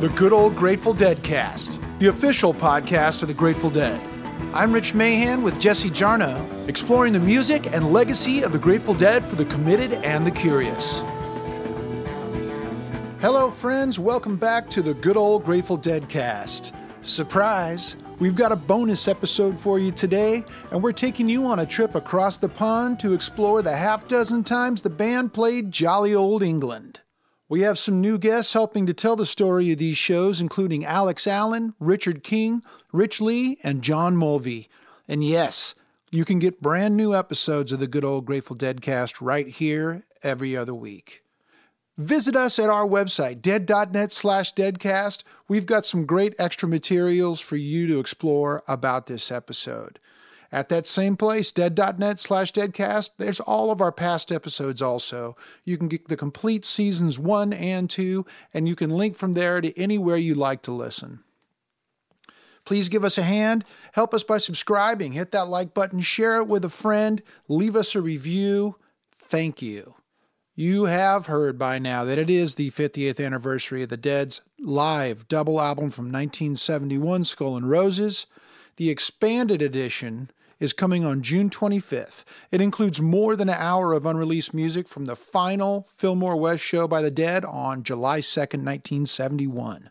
[0.00, 4.00] the Good Old Grateful Dead cast, the official podcast of the Grateful Dead.
[4.54, 9.24] I'm Rich Mahan with Jesse Jarnow, exploring the music and legacy of the Grateful Dead
[9.24, 11.00] for the committed and the curious.
[13.20, 13.98] Hello, friends.
[13.98, 16.76] Welcome back to the Good Old Grateful Dead cast.
[17.02, 17.96] Surprise!
[18.20, 21.96] We've got a bonus episode for you today, and we're taking you on a trip
[21.96, 27.00] across the pond to explore the half dozen times the band played Jolly Old England.
[27.48, 31.26] We have some new guests helping to tell the story of these shows, including Alex
[31.26, 32.62] Allen, Richard King,
[32.92, 34.68] Rich Lee, and John Mulvey.
[35.08, 35.74] And yes,
[36.10, 40.04] you can get brand new episodes of the good old Grateful Dead cast right here
[40.22, 41.22] every other week.
[41.96, 45.24] Visit us at our website, dead.net slash deadcast.
[45.48, 49.98] We've got some great extra materials for you to explore about this episode.
[50.50, 55.36] At that same place, dead.net slash deadcast, there's all of our past episodes also.
[55.64, 59.60] You can get the complete seasons one and two, and you can link from there
[59.60, 61.20] to anywhere you like to listen.
[62.64, 63.64] Please give us a hand.
[63.92, 65.12] Help us by subscribing.
[65.12, 68.76] Hit that like button, share it with a friend, leave us a review.
[69.16, 69.94] Thank you.
[70.54, 75.28] You have heard by now that it is the 50th anniversary of the Dead's live
[75.28, 78.26] double album from 1971, Skull and Roses.
[78.76, 80.30] The expanded edition
[80.60, 82.24] is coming on June 25th.
[82.50, 86.88] It includes more than an hour of unreleased music from the final Fillmore West show
[86.88, 89.90] by the Dead on July 2nd, 1971.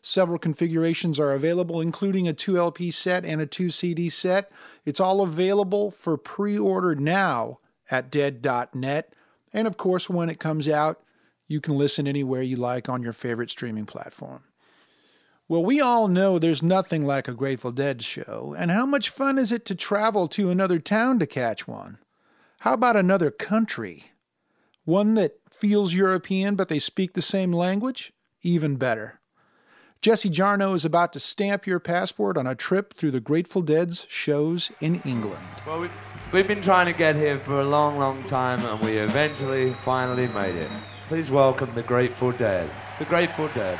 [0.00, 4.50] Several configurations are available, including a 2 LP set and a 2 CD set.
[4.84, 9.14] It's all available for pre order now at dead.net.
[9.52, 11.02] And of course, when it comes out,
[11.46, 14.42] you can listen anywhere you like on your favorite streaming platform.
[15.52, 19.36] Well, we all know there's nothing like a Grateful Dead show, and how much fun
[19.36, 21.98] is it to travel to another town to catch one?
[22.60, 24.12] How about another country?
[24.86, 28.14] One that feels European but they speak the same language?
[28.40, 29.20] Even better.
[30.00, 34.06] Jesse Jarnow is about to stamp your passport on a trip through the Grateful Dead's
[34.08, 35.44] shows in England.
[35.66, 35.92] Well, we've,
[36.32, 40.28] we've been trying to get here for a long, long time, and we eventually finally
[40.28, 40.70] made it.
[41.08, 42.70] Please welcome the Grateful Dead.
[42.98, 43.78] The Grateful Dead.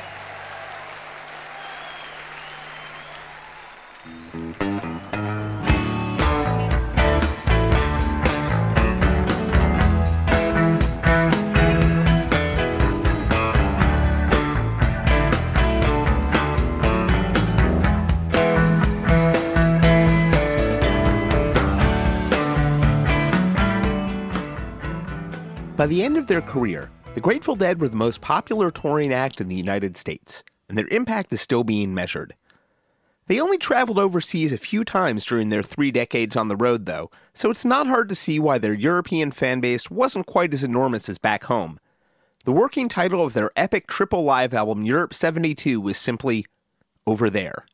[4.32, 4.38] By
[25.87, 29.48] the end of their career, the Grateful Dead were the most popular touring act in
[29.48, 32.34] the United States, and their impact is still being measured.
[33.32, 37.10] They only traveled overseas a few times during their three decades on the road, though,
[37.32, 41.09] so it's not hard to see why their European fan base wasn't quite as enormous
[41.09, 41.81] as back home.
[42.44, 46.44] The working title of their epic triple live album, Europe 72, was simply
[47.06, 47.65] Over There.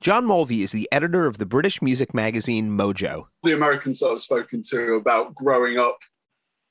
[0.00, 3.26] John Mulvey is the editor of the British music magazine Mojo.
[3.44, 5.98] The Americans that I've spoken to about growing up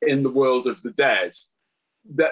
[0.02, 1.34] in the world of the dead,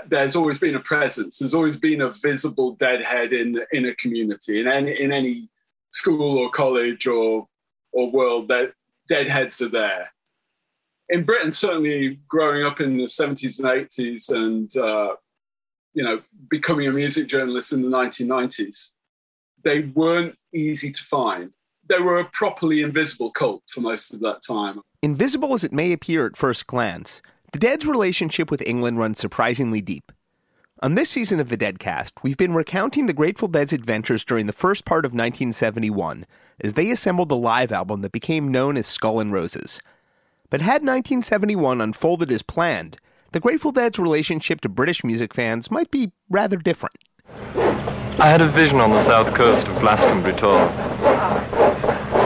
[0.08, 1.38] there's always been a presence.
[1.38, 5.50] There's always been a visible deadhead in in a community, in any in any
[5.94, 7.48] school or college or
[7.92, 8.50] or world.
[8.50, 8.74] That
[9.08, 10.12] deadheads are there.
[11.10, 15.16] In Britain, certainly growing up in the 70s and 80s, and uh,
[15.94, 18.90] you know, becoming a music journalist in the 1990s,
[19.64, 21.54] they weren't easy to find.
[21.88, 24.82] They were a properly invisible cult for most of that time.
[25.02, 27.22] Invisible as it may appear at first glance,
[27.52, 30.12] the Dead's relationship with England runs surprisingly deep.
[30.84, 34.52] On this season of the Deadcast, we've been recounting the Grateful Dead's adventures during the
[34.52, 36.26] first part of 1971
[36.60, 39.80] as they assembled the live album that became known as Skull and Roses.
[40.50, 42.98] But had 1971 unfolded as planned,
[43.32, 46.98] the Grateful Dead's relationship to British music fans might be rather different.
[48.20, 50.70] I had a vision on the south coast of Glastonbury Tor.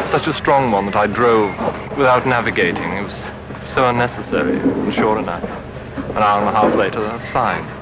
[0.04, 1.52] Such a strong one that I drove
[1.96, 2.92] without navigating.
[2.94, 3.30] It was
[3.68, 7.77] so unnecessary, and sure enough, an hour and a half later, a sign.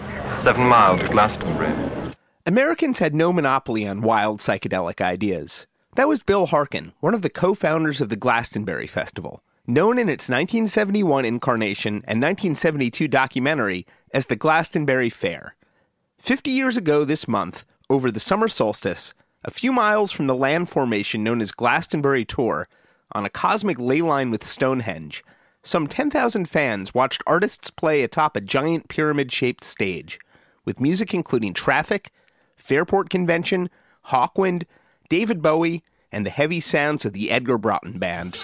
[0.46, 0.70] Seven
[1.00, 1.74] to Glastonbury.
[2.46, 5.66] Americans had no monopoly on wild psychedelic ideas.
[5.96, 10.08] That was Bill Harkin, one of the co founders of the Glastonbury Festival, known in
[10.08, 15.56] its 1971 incarnation and 1972 documentary as the Glastonbury Fair.
[16.20, 20.70] Fifty years ago this month, over the summer solstice, a few miles from the land
[20.70, 22.70] formation known as Glastonbury Tor,
[23.14, 25.24] on a cosmic ley line with Stonehenge,
[25.64, 30.20] some 10,000 fans watched artists play atop a giant pyramid shaped stage,
[30.66, 32.12] with music including Traffic,
[32.58, 33.70] Fairport Convention,
[34.08, 34.64] Hawkwind,
[35.08, 38.38] David Bowie, and the heavy sounds of the Edgar Broughton Band.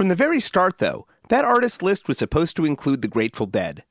[0.00, 3.84] From the very start, though, that artist list was supposed to include the Grateful Dead.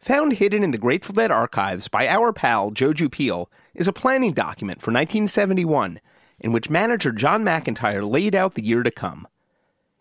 [0.00, 4.32] Found hidden in the Grateful Dead archives by our pal Joju Peel is a planning
[4.32, 6.00] document for 1971
[6.40, 9.28] in which manager Jon McIntire laid out the year to come.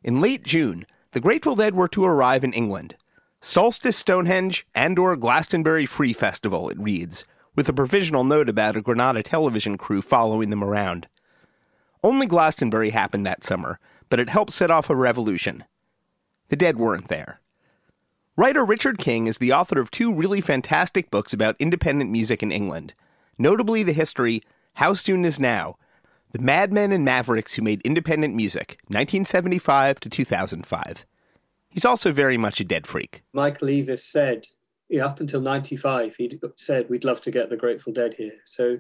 [0.02, 2.96] In late June, the Grateful Dead were to arrive in England.
[3.40, 7.26] Solstice Stonehenge and or Glastonbury Free Festival, it reads,
[7.56, 11.08] with a provisional note about a Granada television crew following them around.
[12.04, 15.64] Only Glastonbury happened that summer, but it helped set off a revolution.
[16.50, 17.42] The Dead weren't there.
[18.36, 22.52] Writer Richard King is the author of two really fantastic books about independent music in
[22.52, 22.94] England,
[23.38, 24.44] notably the history
[24.76, 25.78] How Soon Is Now,
[26.34, 31.06] The Madmen and Mavericks Who Made Independent Music, 1975 to 2005.
[31.70, 33.24] He's also very much a dead freak.
[33.34, 34.46] Mike Eavis said,
[34.90, 38.40] yeah, up until 95, he said, we'd love to get the Grateful Dead here.
[38.46, 38.80] So,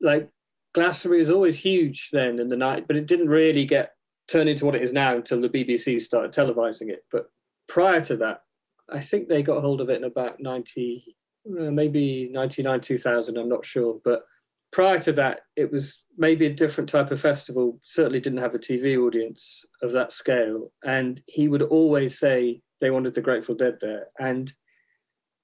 [0.00, 0.28] like,
[0.74, 3.94] Glastonbury was always huge then in the night, but it didn't really get
[4.28, 7.04] turned into what it is now until the BBC started televising it.
[7.10, 7.26] But
[7.68, 8.42] prior to that,
[8.90, 11.16] I think they got hold of it in about 90,
[11.48, 14.00] uh, maybe 99, 2000, I'm not sure.
[14.04, 14.24] But
[14.72, 18.58] prior to that, it was maybe a different type of festival, certainly didn't have a
[18.58, 20.72] TV audience of that scale.
[20.84, 24.06] And he would always say they wanted the Grateful Dead there.
[24.18, 24.52] And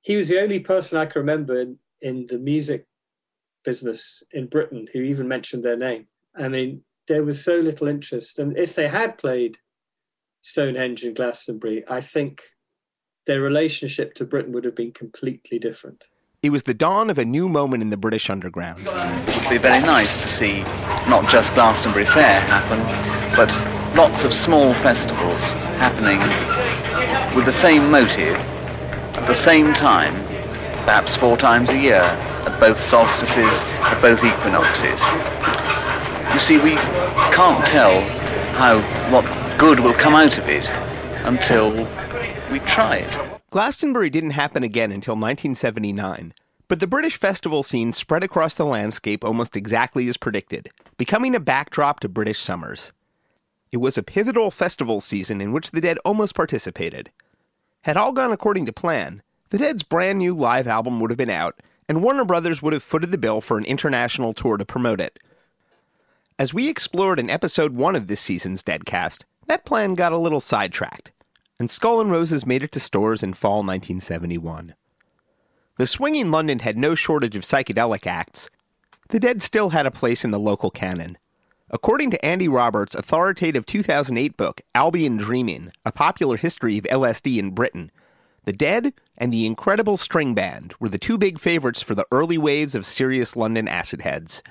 [0.02, 2.86] he was the only person I can remember in, in the music
[3.64, 6.06] business in Britain who even mentioned their name.
[6.36, 8.38] I mean, there was so little interest.
[8.38, 9.58] And if they had played
[10.42, 12.42] Stonehenge and Glastonbury, I think
[13.26, 16.04] their relationship to Britain would have been completely different.
[16.42, 18.86] It was the dawn of a new moment in the British underground.
[18.86, 20.62] It would be very nice to see
[21.08, 22.78] not just Glastonbury Fair happen,
[23.36, 23.50] but
[23.96, 26.20] lots of small festivals happening
[27.34, 28.36] with the same motive
[29.16, 30.14] at the same time,
[30.84, 32.02] perhaps four times a year,
[32.46, 35.02] at both solstices, at both equinoxes.
[36.32, 36.76] You see, we
[37.32, 38.00] can't tell
[38.56, 38.80] how
[39.10, 39.24] what
[39.58, 40.68] good will come out of it
[41.24, 41.70] until
[42.50, 43.40] we try it.
[43.50, 46.34] Glastonbury didn't happen again until 1979,
[46.68, 51.40] but the British festival scene spread across the landscape almost exactly as predicted, becoming a
[51.40, 52.92] backdrop to British summers.
[53.70, 57.10] It was a pivotal festival season in which the Dead almost participated.
[57.82, 61.30] Had all gone according to plan, the Dead's brand new live album would have been
[61.30, 65.00] out, and Warner Brothers would have footed the bill for an international tour to promote
[65.00, 65.18] it.
[66.38, 70.40] As we explored in episode 1 of this season's Deadcast, that plan got a little
[70.40, 71.10] sidetracked
[71.58, 74.74] and Skull and Roses made it to stores in fall 1971.
[75.76, 78.50] The swinging London had no shortage of psychedelic acts.
[79.08, 81.18] The Dead still had a place in the local canon.
[81.70, 87.50] According to Andy Roberts' authoritative 2008 book, Albion Dreaming A Popular History of LSD in
[87.50, 87.90] Britain,
[88.44, 92.38] The Dead and the Incredible String Band were the two big favorites for the early
[92.38, 94.42] waves of serious London acid heads.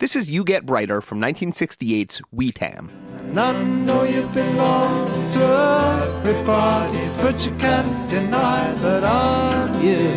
[0.00, 2.88] This is You Get Brighter from 1968's Wee Tam.
[3.18, 10.14] And I know you belong to everybody, but you can't deny that I'm you.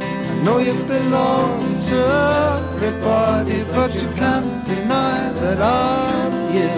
[0.00, 1.96] I know you belong to
[2.62, 6.68] everybody, but you can't deny that I'm you.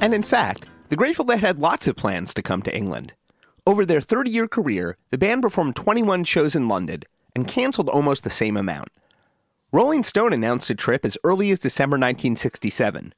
[0.00, 3.12] And in fact, the Grateful Dead had lots of plans to come to England.
[3.66, 7.02] Over their 30 year career, the band performed 21 shows in London
[7.34, 8.88] and canceled almost the same amount.
[9.70, 13.12] Rolling Stone announced a trip as early as December 1967.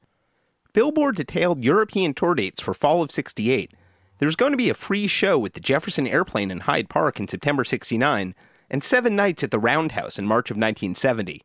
[0.73, 3.71] Billboard detailed European tour dates for fall of 68.
[4.17, 7.19] There was going to be a free show with the Jefferson Airplane in Hyde Park
[7.19, 8.35] in September 69,
[8.69, 11.41] and seven nights at the Roundhouse in March of 1970.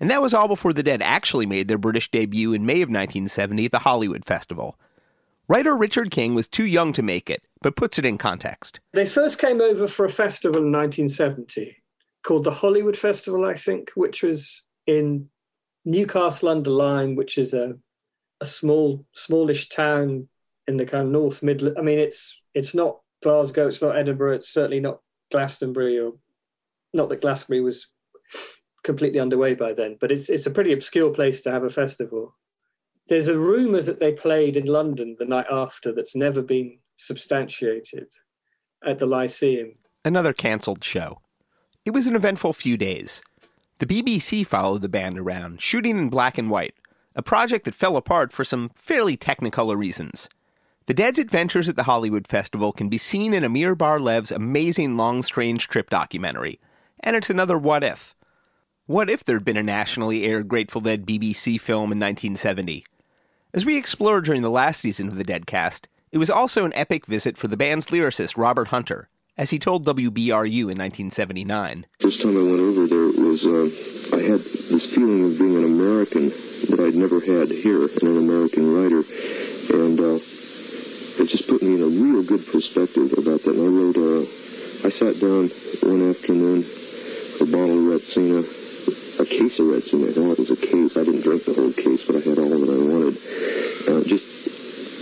[0.00, 2.88] And that was all before the Dead actually made their British debut in May of
[2.88, 4.78] 1970 at the Hollywood Festival.
[5.48, 8.80] Writer Richard King was too young to make it, but puts it in context.
[8.94, 11.76] They first came over for a festival in 1970
[12.26, 15.28] called the Hollywood Festival, I think, which was in
[15.84, 17.76] Newcastle under Lyme, which is a
[18.42, 20.28] a small smallish town
[20.66, 21.78] in the kind of North Midland.
[21.78, 26.14] I mean, it's it's not Glasgow, it's not Edinburgh, it's certainly not Glastonbury, or
[26.92, 27.86] not that Glastonbury was
[28.82, 32.36] completely underway by then, but it's it's a pretty obscure place to have a festival.
[33.08, 38.08] There's a rumor that they played in London the night after that's never been substantiated
[38.84, 39.74] at the Lyceum.
[40.04, 41.20] Another cancelled show.
[41.86, 43.22] It was an eventful few days.
[43.78, 46.74] The BBC followed the band around, shooting in black and white,
[47.14, 50.28] a project that fell apart for some fairly technicolor reasons.
[50.86, 55.22] The Dead's adventures at the Hollywood Festival can be seen in Amir Bar-Lev's amazing Long
[55.22, 56.58] Strange Trip documentary,
[56.98, 58.16] and it's another what if.
[58.86, 62.84] What if there'd been a nationally aired Grateful Dead BBC film in 1970?
[63.54, 67.06] As we explored during the last season of the Deadcast, it was also an epic
[67.06, 71.86] visit for the band's lyricist Robert Hunter, as he told WBRU in 1979.
[72.00, 75.56] First time I went over there it was uh, I had this feeling of being
[75.56, 76.28] an American
[76.70, 79.02] that I'd never had here, and an American writer,
[79.76, 83.56] and uh, it just put me in a real good perspective about that.
[83.56, 84.24] And I wrote, uh,
[84.86, 85.50] I sat down
[85.84, 86.64] one afternoon,
[87.42, 88.40] a bottle of Retsina,
[89.20, 90.14] a case of Retsina.
[90.14, 90.96] Hell, it was a case.
[90.96, 93.16] I didn't drink the whole case, but I had all that I wanted.
[93.90, 94.24] Uh, just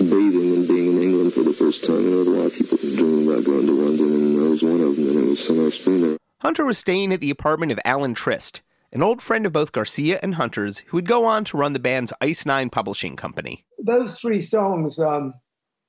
[0.00, 2.02] bathing and being in England for the first time.
[2.02, 4.80] You know, a lot of people dreaming about going to London, and I was one
[4.80, 6.16] of them, and it was so nice being there.
[6.40, 10.20] Hunter was staying at the apartment of Alan Trist, an old friend of both Garcia
[10.22, 13.64] and Hunter's, who would go on to run the band's Ice Nine publishing company.
[13.78, 15.34] Those three songs, um,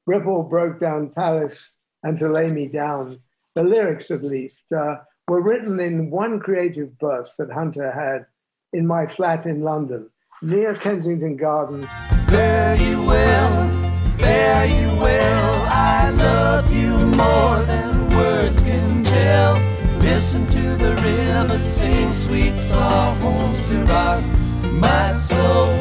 [0.06, 3.20] Ripple, Broke Down Palace, and To Lay Me Down,
[3.54, 4.96] the lyrics at least, uh,
[5.28, 8.26] were written in one creative burst that Hunter had
[8.74, 10.10] in my flat in London,
[10.42, 11.90] near Kensington Gardens.
[12.28, 13.85] Fare you well,
[14.18, 15.66] fare you well.
[15.68, 19.60] I love you more than words can tell.
[20.00, 24.24] Listen to the river sing sweet songs to rock
[24.72, 25.76] my soul.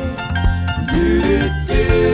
[0.91, 2.05] Do do do.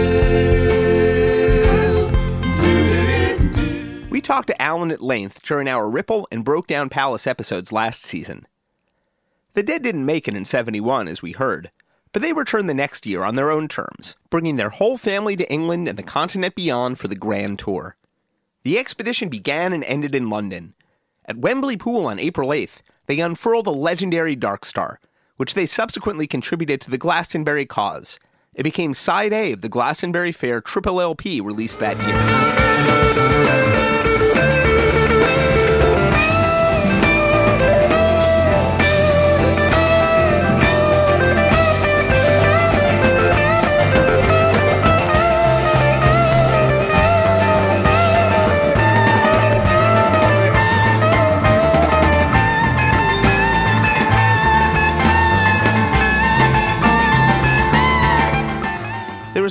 [4.11, 8.03] We talked to Alan at length during our Ripple and Broke Down Palace episodes last
[8.03, 8.47] season.
[9.55, 11.71] The Dead didn't make it in 71, as we heard,
[12.13, 15.51] but they returned the next year on their own terms, bringing their whole family to
[15.53, 17.97] England and the continent beyond for the grand tour.
[18.63, 20.75] The expedition began and ended in London.
[21.25, 25.01] At Wembley Pool on April 8th, they unfurled the legendary Dark Star,
[25.37, 28.19] which they subsequently contributed to the Glastonbury cause.
[28.55, 33.60] It became side A of the Glastonbury Fair Triple LP released that year.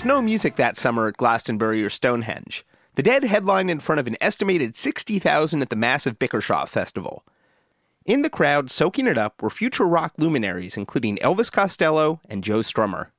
[0.09, 2.65] No music that summer at Glastonbury or Stonehenge.
[2.95, 7.23] The Dead headlined in front of an estimated 60,000 at the massive Bickershaw Festival.
[8.05, 12.61] In the crowd, soaking it up, were future rock luminaries including Elvis Costello and Joe
[12.61, 13.09] Strummer.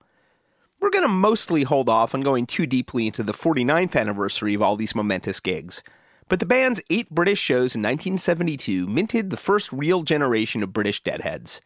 [0.81, 4.63] We're going to mostly hold off on going too deeply into the 49th anniversary of
[4.63, 5.85] all these momentous gigs,
[6.29, 11.01] but the band's eight British shows in 1972 minted the first real generation of British
[11.05, 11.61] Deadheads.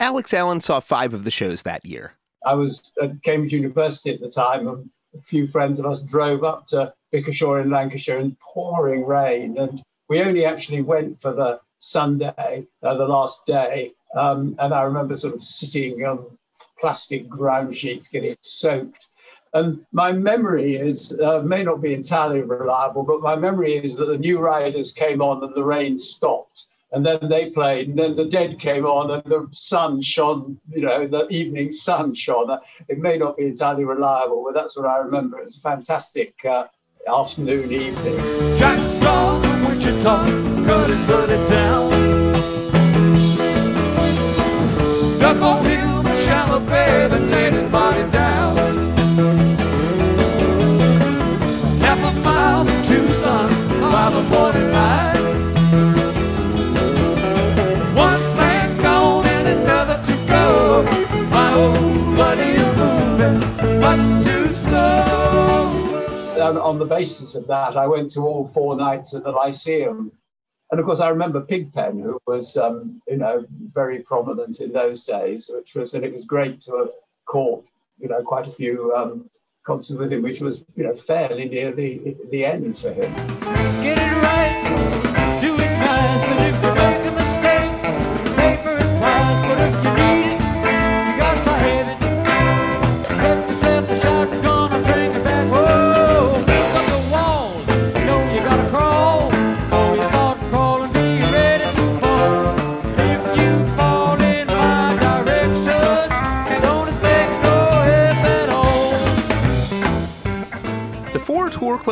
[0.00, 2.14] Alex Allen saw five of the shows that year.
[2.44, 6.44] I was at Cambridge University at the time, and a few friends of us drove
[6.44, 9.58] up to Bickershaw in Lancashire in pouring rain.
[9.58, 13.92] And we only actually went for the Sunday, uh, the last day.
[14.14, 16.38] Um, and I remember sort of sitting on
[16.78, 19.08] plastic ground sheets getting soaked.
[19.54, 24.06] And my memory is, uh, may not be entirely reliable, but my memory is that
[24.06, 26.66] the New Riders came on and the rain stopped
[26.96, 30.58] and then they played, and then the Dead came on, and the sun shone.
[30.70, 32.58] You know, the evening sun shone.
[32.88, 35.38] It may not be entirely reliable, but that's what I remember.
[35.38, 36.68] It was a fantastic uh,
[37.06, 38.16] afternoon, evening.
[38.56, 40.24] Jack from Wichita
[41.50, 41.90] down.
[47.70, 48.15] Body down.
[66.46, 70.12] And on the basis of that, I went to all four nights at the Lyceum.
[70.70, 75.02] And of course, I remember Pigpen, who was, um, you know, very prominent in those
[75.02, 76.90] days, which was, and it was great to have
[77.24, 79.28] caught, you know, quite a few um,
[79.64, 83.12] concerts with him, which was, you know, fairly near the the end for him.
[83.82, 84.85] Get it right,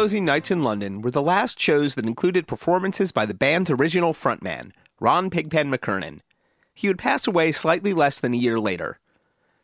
[0.04, 4.12] closing nights in London were the last shows that included performances by the band's original
[4.12, 4.70] frontman,
[5.00, 6.20] Ron Pigpen McKernan.
[6.75, 8.99] He would pass away slightly less than a year later.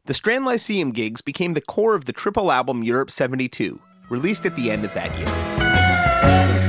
[0.07, 3.79] The Strand Lyceum gigs became the core of the triple album Europe 72,
[4.09, 6.60] released at the end of that year.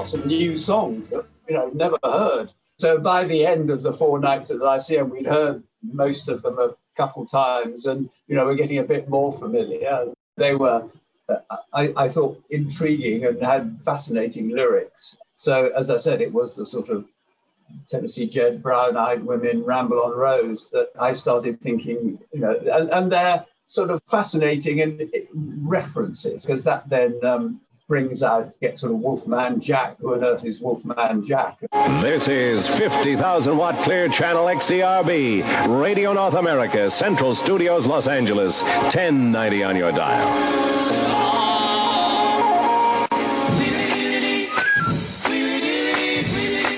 [0.00, 2.50] Lots of new songs that you know never heard.
[2.78, 6.40] So by the end of the four nights at the Lyceum, we'd heard most of
[6.40, 10.06] them a couple times, and you know we're getting a bit more familiar.
[10.38, 10.88] They were,
[11.28, 15.18] uh, I, I thought, intriguing and had fascinating lyrics.
[15.36, 17.04] So as I said, it was the sort of
[17.86, 22.88] Tennessee Jed, Brown Eyed Women, Ramble on Rose that I started thinking, you know, and,
[22.88, 25.08] and they're sort of fascinating and
[25.60, 29.96] references because that then um, brings out, gets sort of Wolfman Jack.
[29.98, 31.58] Who on earth is Wolfman Jack?
[32.00, 39.64] This is 50,000 watt clear channel XERB, Radio North America, Central Studios, Los Angeles, 1090
[39.64, 40.24] on your dial.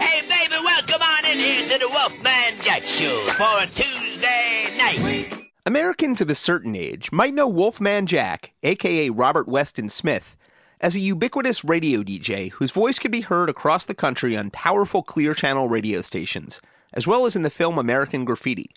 [0.00, 5.50] Hey, baby, welcome on in here to the Wolfman Jack Show for a Tuesday night.
[5.66, 10.36] Americans of a certain age might know Wolfman Jack, aka Robert Weston Smith,
[10.82, 15.02] as a ubiquitous radio DJ whose voice could be heard across the country on powerful
[15.02, 16.60] clear channel radio stations,
[16.92, 18.70] as well as in the film American Graffiti.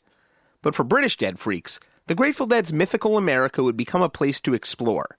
[0.61, 4.53] But for British Dead freaks, the Grateful Dead's mythical America would become a place to
[4.53, 5.17] explore.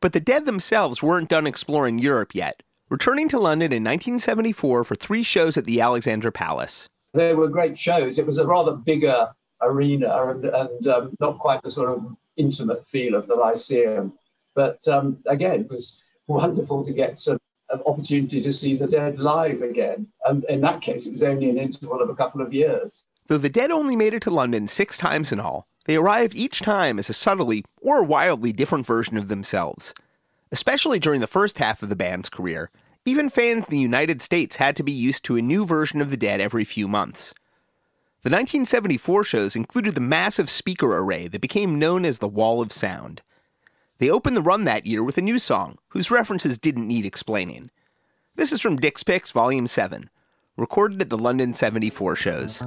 [0.00, 4.94] But the Dead themselves weren't done exploring Europe yet, returning to London in 1974 for
[4.96, 6.88] three shows at the Alexandra Palace.
[7.14, 8.18] They were great shows.
[8.18, 9.28] It was a rather bigger
[9.62, 14.12] arena and, and um, not quite the sort of intimate feel of the Lyceum.
[14.54, 17.38] But um, again, it was wonderful to get some
[17.70, 20.06] an opportunity to see the Dead live again.
[20.24, 23.04] And in that case, it was only an interval of a couple of years.
[23.28, 26.60] Though the Dead only made it to London six times in all, they arrived each
[26.60, 29.94] time as a subtly or wildly different version of themselves.
[30.52, 32.70] Especially during the first half of the band's career,
[33.04, 36.10] even fans in the United States had to be used to a new version of
[36.10, 37.32] the Dead every few months.
[38.22, 42.72] The 1974 shows included the massive speaker array that became known as the Wall of
[42.72, 43.22] Sound.
[44.00, 47.70] They opened the run that year with a new song, whose references didn't need explaining.
[48.34, 50.08] This is from Dick's Picks Volume 7,
[50.56, 52.62] recorded at the London 74 shows.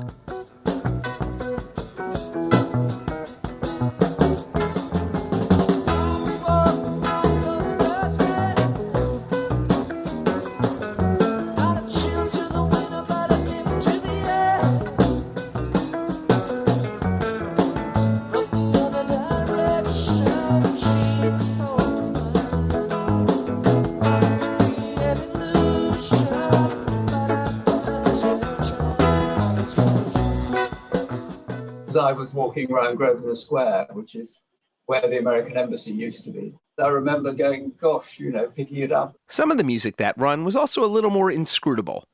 [32.24, 34.40] Was walking around Grosvenor Square, which is
[34.86, 38.94] where the American Embassy used to be, I remember going, gosh, you know, picking it
[38.94, 39.18] up.
[39.28, 42.06] Some of the music that run was also a little more inscrutable.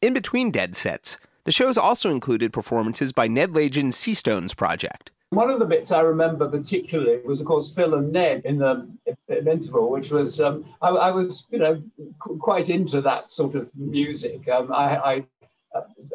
[0.00, 5.10] In between Dead sets, the shows also included performances by Ned Lagin's Seastones project.
[5.30, 8.88] One of the bits I remember particularly was, of course, Phil and Ned in the
[9.28, 11.82] interval, which was um, I, I, was, you know,
[12.20, 14.48] qu- quite into that sort of music.
[14.48, 15.24] Um, I, I,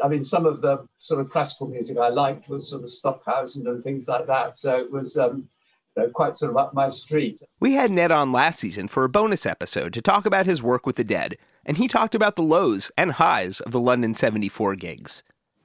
[0.04, 3.68] I mean, some of the sort of classical music I liked was sort of Stockhausen
[3.68, 4.58] and things like that.
[4.58, 5.48] So it was um,
[5.96, 7.42] you know, quite sort of up my street.
[7.60, 10.86] We had Ned on last season for a bonus episode to talk about his work
[10.86, 14.76] with the Dead, and he talked about the lows and highs of the London 74
[14.76, 15.24] gigs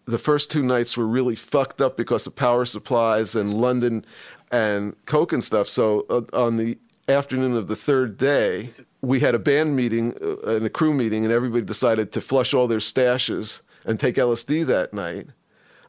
[0.08, 4.04] the first two nights were really fucked up because of power supplies and London
[4.50, 5.68] and Coke and stuff.
[5.68, 8.70] So uh, on the afternoon of the third day,
[9.02, 12.54] we had a band meeting uh, and a crew meeting, and everybody decided to flush
[12.54, 15.26] all their stashes and take LSD that night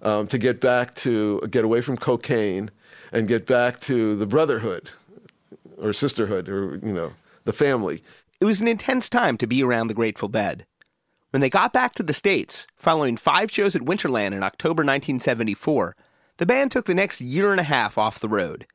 [0.01, 2.71] um, to get back to get away from cocaine
[3.11, 4.91] and get back to the brotherhood
[5.77, 7.13] or sisterhood or you know
[7.45, 8.03] the family.
[8.39, 10.65] It was an intense time to be around the Grateful Dead.
[11.31, 15.95] When they got back to the States, following five shows at Winterland in October 1974,
[16.37, 18.65] the band took the next year and a half off the road.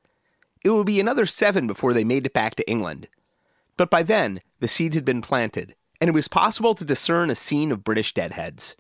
[0.62, 3.09] It would be another seven before they made it back to England.
[3.77, 7.35] But by then, the seeds had been planted, and it was possible to discern a
[7.35, 8.77] scene of British deadheads.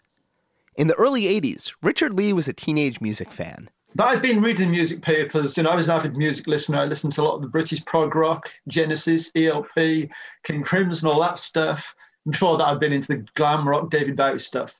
[0.76, 3.70] In the early 80s, Richard Lee was a teenage music fan.
[3.96, 5.56] I'd been reading music papers.
[5.56, 6.78] You know, I was an avid music listener.
[6.78, 10.10] I listened to a lot of the British prog rock, Genesis, ELP,
[10.42, 11.94] King Crimson, all that stuff.
[12.28, 14.76] Before that, I'd been into the glam rock, David Bowie stuff.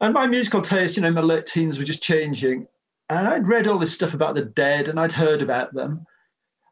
[0.00, 2.68] And my musical taste, you know, my late teens were just changing.
[3.08, 6.06] And I'd read all this stuff about the dead and I'd heard about them.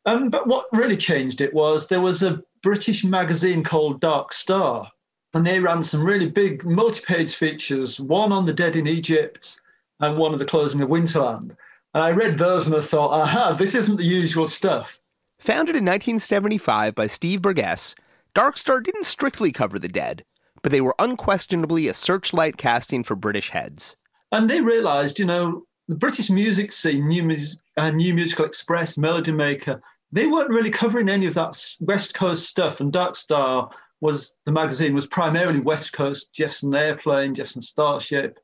[0.06, 4.88] Um, but what really changed it was there was a British magazine called Dark Star.
[5.32, 9.60] And they ran some really big multi page features, one on the dead in Egypt
[10.00, 11.56] and one on the closing of Winterland.
[11.94, 14.98] And I read those and I thought, aha, this isn't the usual stuff.
[15.38, 17.94] Founded in 1975 by Steve Burgess,
[18.34, 20.24] Darkstar didn't strictly cover the dead,
[20.62, 23.96] but they were unquestionably a searchlight casting for British heads.
[24.32, 28.96] And they realised, you know, the British music scene, New, Mus- uh, New Musical Express,
[28.96, 32.80] Melody Maker, they weren't really covering any of that West Coast stuff.
[32.80, 38.38] And Darkstar was the magazine was primarily West Coast, Jefferson Airplane, Jefferson Starship,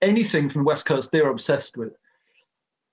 [0.00, 1.96] anything from West Coast they were obsessed with.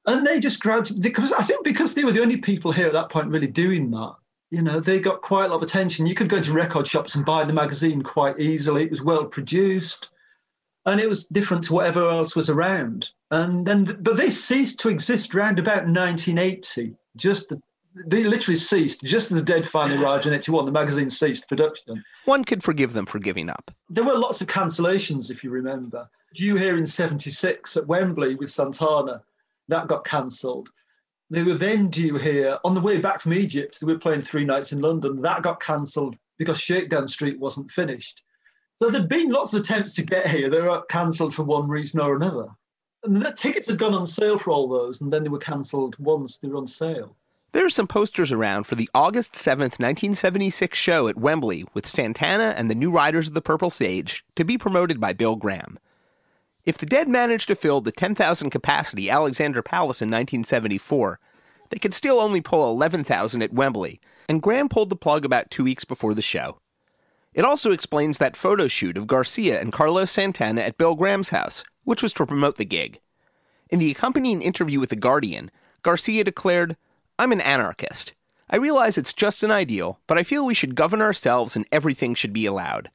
[0.05, 2.93] And they just grabbed because I think because they were the only people here at
[2.93, 4.15] that point really doing that.
[4.51, 6.07] You know, they got quite a lot of attention.
[6.07, 8.83] You could go into record shops and buy the magazine quite easily.
[8.83, 10.09] It was well produced,
[10.85, 13.11] and it was different to whatever else was around.
[13.29, 16.95] And then, but they ceased to exist around about 1980.
[17.15, 17.61] Just the,
[18.05, 20.65] they literally ceased just as the Dead finally arrived in 81.
[20.65, 22.03] The magazine ceased production.
[22.25, 23.71] One could forgive them for giving up.
[23.89, 26.09] There were lots of cancellations, if you remember.
[26.35, 29.23] Due here in 76 at Wembley with Santana,
[29.67, 30.69] that got cancelled.
[31.31, 33.79] They were then due here on the way back from Egypt.
[33.79, 35.21] They were playing three nights in London.
[35.21, 38.23] That got cancelled because Shakedown Street wasn't finished.
[38.81, 40.49] So there'd been lots of attempts to get here.
[40.49, 42.47] They were cancelled for one reason or another.
[43.03, 45.95] And the tickets had gone on sale for all those, and then they were cancelled
[45.99, 47.15] once they were on sale.
[47.51, 52.53] There are some posters around for the August 7th, 1976 show at Wembley with Santana
[52.55, 55.79] and the New Riders of the Purple Sage to be promoted by Bill Graham.
[56.63, 61.19] If the Dead managed to fill the 10,000 capacity Alexandra Palace in 1974,
[61.71, 65.63] they could still only pull 11,000 at Wembley, and Graham pulled the plug about two
[65.63, 66.59] weeks before the show.
[67.33, 71.63] It also explains that photo shoot of Garcia and Carlos Santana at Bill Graham's house,
[71.83, 72.99] which was to promote the gig.
[73.71, 75.49] In the accompanying interview with The Guardian,
[75.81, 76.77] Garcia declared,
[77.19, 78.13] I'm an anarchist.
[78.49, 82.15] I realize it's just an ideal, but I feel we should govern ourselves and everything
[82.15, 82.89] should be allowed.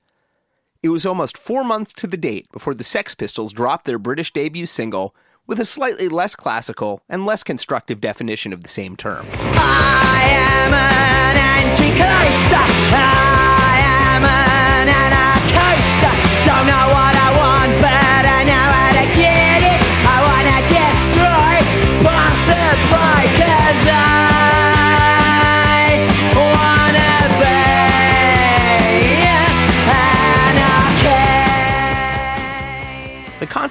[0.83, 4.33] It was almost four months to the date before the Sex Pistols dropped their British
[4.33, 5.15] debut single
[5.47, 9.27] with a slightly less classical and less constructive definition of the same term.
[9.35, 11.05] I am an.
[12.97, 13.77] I
[14.09, 16.01] am an anarchist.
[16.49, 19.81] Don't know what I want, but I know how to get it.
[20.09, 21.61] I wanna destroy,
[22.01, 23.04] possibly,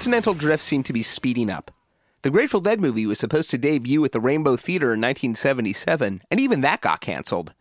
[0.04, 1.70] continental drift seemed to be speeding up.
[2.20, 6.38] The Grateful Dead movie was supposed to debut at the Rainbow Theater in 1977, and
[6.38, 7.54] even that got canceled.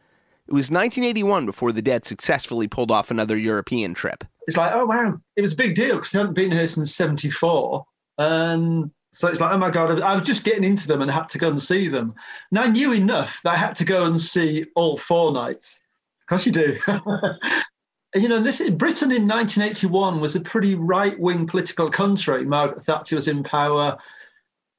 [0.45, 4.25] It was 1981 before the Dead successfully pulled off another European trip.
[4.45, 6.93] It's like, oh wow, it was a big deal because they hadn't been here since
[6.93, 7.85] '74,
[8.17, 11.09] and um, so it's like, oh my god, I was just getting into them and
[11.09, 12.13] had to go and see them.
[12.51, 15.79] And I knew enough that I had to go and see all four nights.
[16.27, 16.77] Because you do.
[18.15, 22.45] you know, this Britain in 1981 was a pretty right-wing political country.
[22.45, 23.97] Margaret Thatcher was in power.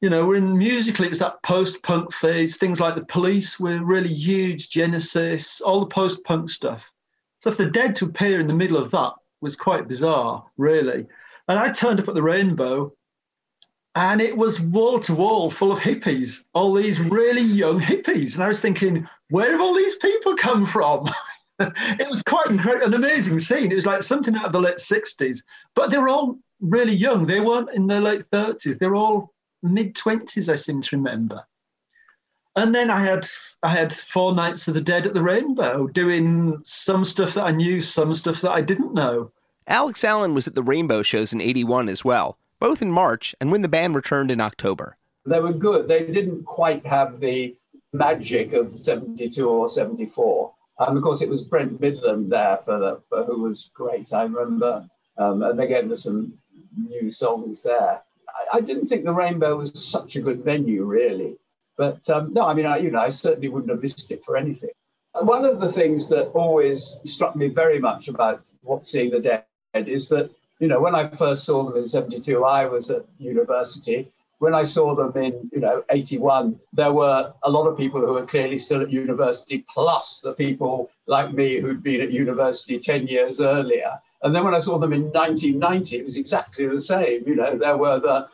[0.00, 2.56] You know, we're in musically, it was that post-punk phase.
[2.56, 4.70] Things like the Police were really huge.
[4.70, 6.88] Genesis, all the post-punk stuff.
[7.40, 11.06] So for the Dead to appear in the middle of that was quite bizarre, really.
[11.48, 12.92] And I turned up at the Rainbow,
[13.94, 18.34] and it was wall to wall full of hippies, all these really young hippies.
[18.34, 21.08] And I was thinking, where have all these people come from?
[21.60, 23.70] it was quite incredible, an amazing scene.
[23.70, 25.42] It was like something out of the late 60s,
[25.74, 27.26] but they were all really young.
[27.26, 28.78] They weren't in their late 30s.
[28.78, 31.44] They were all mid 20s, I seem to remember.
[32.56, 33.26] And then I had
[33.62, 37.50] I had four nights of the dead at the Rainbow, doing some stuff that I
[37.50, 39.32] knew, some stuff that I didn't know.
[39.66, 43.50] Alex Allen was at the Rainbow shows in 81 as well, both in March and
[43.50, 44.96] when the band returned in October.
[45.26, 45.88] They were good.
[45.88, 47.56] They didn't quite have the
[47.92, 50.52] magic of 72 or 74.
[50.78, 54.12] And of course, it was Brent Mydland there for, the, for who was great.
[54.12, 56.34] I remember, um, and they gave us some
[56.76, 58.02] new songs there.
[58.28, 61.36] I, I, didn't think the Rainbow was such a good venue, really.
[61.76, 64.36] But um, no, I mean, I, you know, I certainly wouldn't have missed it for
[64.36, 64.70] anything.
[65.20, 69.44] One of the things that always struck me very much about what seeing the dead
[69.74, 74.12] is that you know when I first saw them in '72, I was at university.
[74.38, 78.14] When I saw them in you know '81, there were a lot of people who
[78.14, 83.06] were clearly still at university, plus the people like me who'd been at university 10
[83.06, 83.98] years earlier.
[84.22, 87.22] And then when I saw them in 1990, it was exactly the same.
[87.26, 88.28] You know, there were the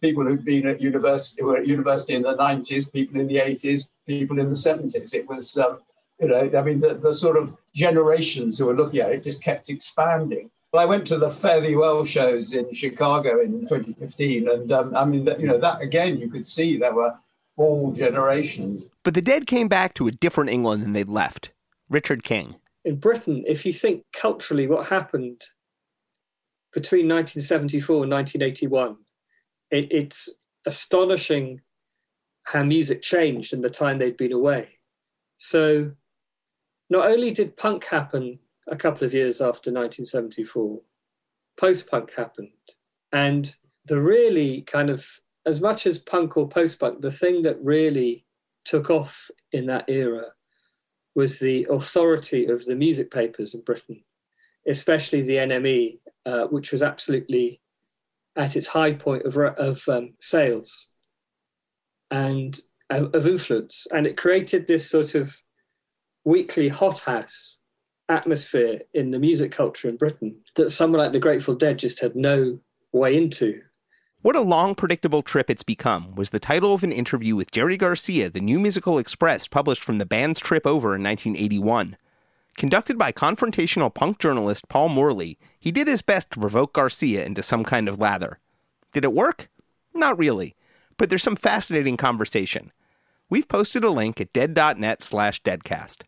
[0.00, 3.36] people who'd been at university, who were at university in the 90s, people in the
[3.36, 5.14] 80s, people in the 70s.
[5.14, 5.80] It was, um,
[6.20, 9.42] you know, I mean, the, the sort of generations who were looking at it just
[9.42, 10.50] kept expanding.
[10.76, 14.94] Well, I went to the Fare Thee Well shows in Chicago in 2015, and um,
[14.94, 17.14] I mean, that, you know, that again, you could see there were
[17.56, 18.84] all generations.
[19.02, 21.50] But the Dead came back to a different England than they'd left.
[21.88, 22.56] Richard King.
[22.84, 25.44] In Britain, if you think culturally what happened
[26.74, 28.98] between 1974 and 1981,
[29.70, 30.28] it, it's
[30.66, 31.62] astonishing
[32.42, 34.78] how music changed in the time they'd been away.
[35.38, 35.92] So,
[36.90, 40.80] not only did punk happen a couple of years after 1974,
[41.56, 42.50] post punk happened.
[43.12, 43.54] And
[43.86, 45.06] the really kind of,
[45.46, 48.24] as much as punk or post punk, the thing that really
[48.64, 50.24] took off in that era
[51.14, 54.02] was the authority of the music papers in Britain.
[54.66, 57.60] especially the NME, uh, which was absolutely
[58.36, 60.88] at its high point of, of um, sales
[62.10, 63.86] and of, of influence.
[63.92, 65.40] And it created this sort of
[66.24, 67.55] weekly hothouse
[68.08, 72.16] atmosphere in the music culture in Britain that someone like the Grateful Dead just had
[72.16, 72.58] no
[72.92, 73.60] way into.
[74.22, 77.76] What a long, predictable trip it's become was the title of an interview with Jerry
[77.76, 81.96] Garcia, the New Musical Express, published from the band's trip over in 1981.
[82.56, 87.42] Conducted by confrontational punk journalist Paul Morley, he did his best to provoke Garcia into
[87.42, 88.38] some kind of lather.
[88.92, 89.48] Did it work?
[89.94, 90.56] Not really,
[90.96, 92.72] but there's some fascinating conversation.
[93.28, 96.02] We've posted a link at dead.net slash deadcast.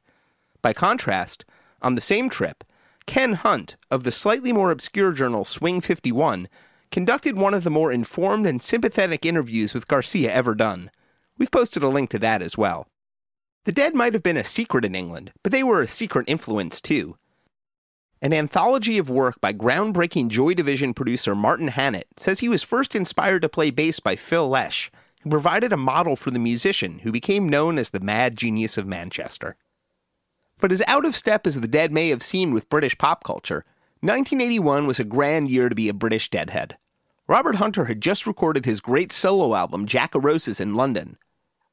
[0.62, 1.44] By contrast,
[1.82, 2.64] on the same trip,
[3.06, 6.48] Ken Hunt of the slightly more obscure journal Swing 51
[6.90, 10.90] conducted one of the more informed and sympathetic interviews with Garcia ever done.
[11.36, 12.88] We've posted a link to that as well.
[13.64, 16.80] The Dead might have been a secret in England, but they were a secret influence
[16.80, 17.16] too.
[18.20, 22.96] An anthology of work by groundbreaking Joy Division producer Martin Hannett says he was first
[22.96, 24.90] inspired to play bass by Phil Lesh,
[25.22, 28.86] who provided a model for the musician who became known as the Mad Genius of
[28.86, 29.56] Manchester.
[30.60, 33.64] But as out of step as the Dead may have seemed with British pop culture,
[34.00, 36.76] 1981 was a grand year to be a British Deadhead.
[37.28, 41.16] Robert Hunter had just recorded his great solo album, Jack o' Roses, in London.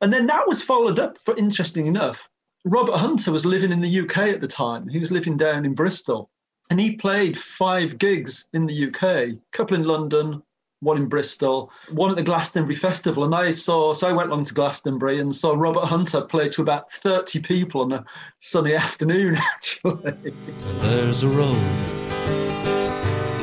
[0.02, 2.30] And then that was followed up, for interesting enough.
[2.66, 4.88] Robert Hunter was living in the UK at the time.
[4.88, 6.30] He was living down in Bristol.
[6.70, 10.42] And he played five gigs in the UK, a couple in London,
[10.82, 13.24] one in Bristol, one at the Glastonbury Festival.
[13.24, 16.62] And I saw, so I went along to Glastonbury and saw Robert Hunter play to
[16.62, 18.06] about 30 people on a
[18.40, 20.34] sunny afternoon, actually.
[20.80, 21.58] There's a road,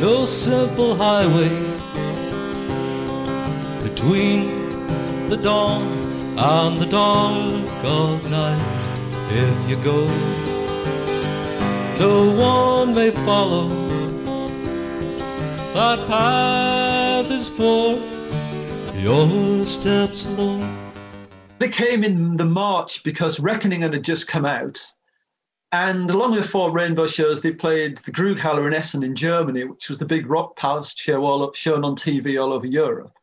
[0.00, 1.48] no simple highway
[3.82, 5.82] between the dawn
[6.38, 8.88] and the dark of night.
[9.30, 10.06] If you go,
[11.98, 13.68] no one may follow.
[15.74, 16.81] That path
[17.32, 17.98] is for
[18.98, 20.92] your steps alone.
[21.58, 24.78] They came in the March because Reckoning had just come out.
[25.72, 29.88] And along with four Rainbow shows, they played the Grugahalle in Essen in Germany, which
[29.88, 33.14] was the big rock palace show all up, shown on TV all over Europe.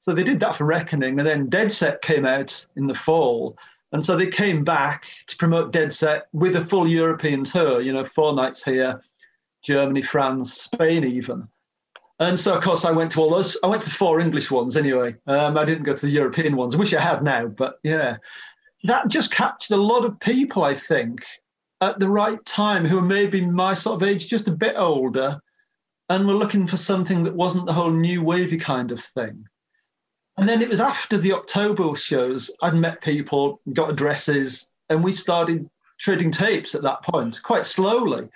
[0.00, 1.20] So they did that for Reckoning.
[1.20, 3.56] And then Dead Set came out in the fall.
[3.92, 7.92] And so they came back to promote Dead Set with a full European tour, you
[7.92, 9.00] know, four nights here,
[9.62, 11.48] Germany, France, Spain, even.
[12.20, 13.56] And so, of course, I went to all those.
[13.62, 15.16] I went to the four English ones anyway.
[15.26, 16.74] Um, I didn't go to the European ones.
[16.74, 18.16] I wish I had now, but yeah.
[18.84, 21.24] That just captured a lot of people, I think,
[21.80, 25.40] at the right time who were maybe my sort of age, just a bit older,
[26.08, 29.44] and were looking for something that wasn't the whole new wavy kind of thing.
[30.36, 35.12] And then it was after the October shows, I'd met people, got addresses, and we
[35.12, 38.28] started trading tapes at that point quite slowly.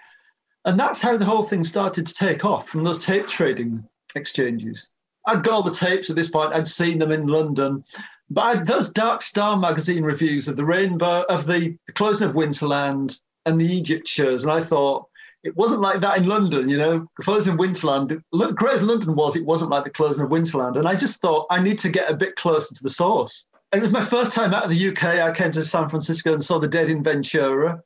[0.68, 3.82] And that's how the whole thing started to take off from those tape trading
[4.14, 4.86] exchanges.
[5.26, 7.82] I'd got all the tapes at this point, I'd seen them in London.
[8.28, 12.34] But I'd, those Dark Star magazine reviews of the Rainbow, of the, the closing of
[12.34, 15.06] Winterland and the Egypt shows, and I thought,
[15.42, 17.08] it wasn't like that in London, you know.
[17.16, 18.22] The closing of Winterland,
[18.54, 20.76] great as London was, it wasn't like the closing of Winterland.
[20.76, 23.46] And I just thought I need to get a bit closer to the source.
[23.72, 25.04] It was my first time out of the UK.
[25.04, 27.82] I came to San Francisco and saw the Dead in Ventura.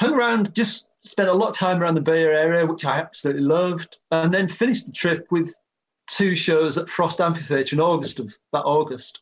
[0.00, 3.42] Hung around, just spent a lot of time around the Bay Area, which I absolutely
[3.42, 5.52] loved, and then finished the trip with
[6.08, 9.20] two shows at Frost Amphitheatre in August of that August.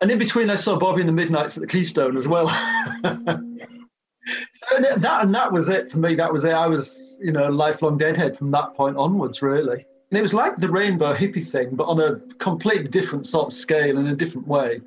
[0.00, 2.48] And in between, I saw Bobby and the Midnights at the Keystone as well.
[3.04, 6.14] so that and that was it for me.
[6.14, 6.52] That was it.
[6.52, 9.84] I was, you know, a lifelong deadhead from that point onwards, really.
[10.10, 13.52] And it was like the rainbow hippie thing, but on a completely different sort of
[13.52, 14.80] scale in a different way.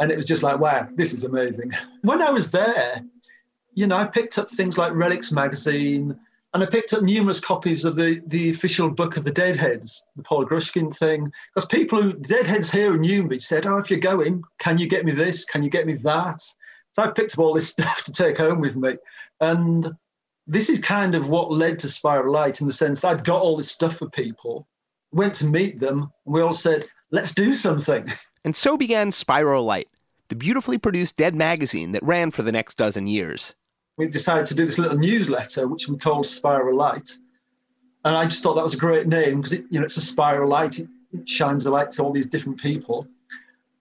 [0.00, 1.72] And it was just like, wow, this is amazing.
[2.02, 3.02] When I was there,
[3.74, 6.18] you know, I picked up things like Relics magazine,
[6.54, 10.22] and I picked up numerous copies of the, the official book of the Deadheads, the
[10.22, 11.32] Paul Grushkin thing.
[11.52, 15.04] Because people who, Deadheads here knew me said, Oh, if you're going, can you get
[15.04, 15.44] me this?
[15.44, 16.40] Can you get me that?
[16.92, 18.96] So I picked up all this stuff to take home with me.
[19.40, 19.96] And
[20.46, 23.42] this is kind of what led to Spiral Light in the sense that I'd got
[23.42, 24.68] all this stuff for people,
[25.10, 28.12] went to meet them, and we all said, Let's do something.
[28.46, 29.88] And so began Spiral Light,
[30.28, 33.54] the beautifully produced Dead magazine that ran for the next dozen years.
[33.96, 37.16] We decided to do this little newsletter, which we called Spiral Light.
[38.04, 40.48] And I just thought that was a great name because you know, it's a spiral
[40.48, 40.78] light.
[40.78, 43.06] It, it shines the light to all these different people.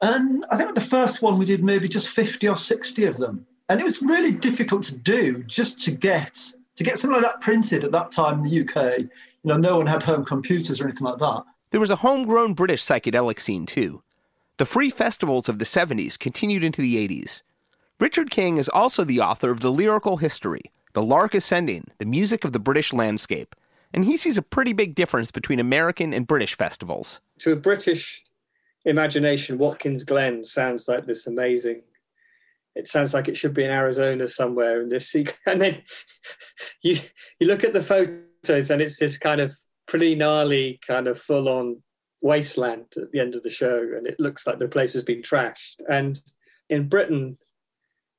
[0.01, 3.45] And I think the first one we did maybe just 50 or 60 of them.
[3.69, 6.39] And it was really difficult to do just to get
[6.75, 8.99] to get something like that printed at that time in the UK.
[8.99, 9.09] You
[9.43, 11.43] know, no one had home computers or anything like that.
[11.71, 14.01] There was a homegrown British psychedelic scene too.
[14.57, 17.43] The free festivals of the 70s continued into the 80s.
[18.03, 22.43] Richard King is also the author of The Lyrical History, The Lark Ascending, the music
[22.43, 23.55] of the British landscape.
[23.93, 27.21] And he sees a pretty big difference between American and British festivals.
[27.39, 28.21] To a British
[28.83, 31.81] imagination, Watkins Glen sounds like this amazing.
[32.75, 35.39] It sounds like it should be in Arizona somewhere in this sequence.
[35.47, 35.81] And then
[36.81, 36.97] you
[37.39, 39.53] you look at the photos and it's this kind of
[39.85, 41.81] pretty gnarly, kind of full on
[42.19, 43.79] wasteland at the end of the show.
[43.95, 45.77] And it looks like the place has been trashed.
[45.87, 46.19] And
[46.67, 47.37] in Britain,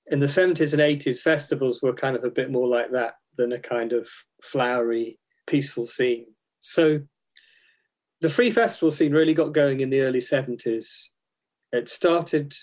[0.09, 3.53] in the 70s and 80s, festivals were kind of a bit more like that than
[3.53, 4.09] a kind of
[4.43, 6.27] flowery, peaceful scene.
[6.61, 7.01] So
[8.21, 11.07] the free festival scene really got going in the early 70s.
[11.73, 12.55] It started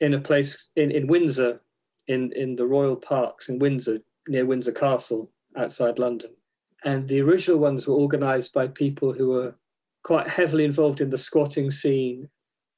[0.00, 1.60] in a place in, in Windsor,
[2.08, 6.30] in, in the Royal Parks in Windsor, near Windsor Castle, outside London.
[6.84, 9.54] And the original ones were organized by people who were
[10.02, 12.28] quite heavily involved in the squatting scene.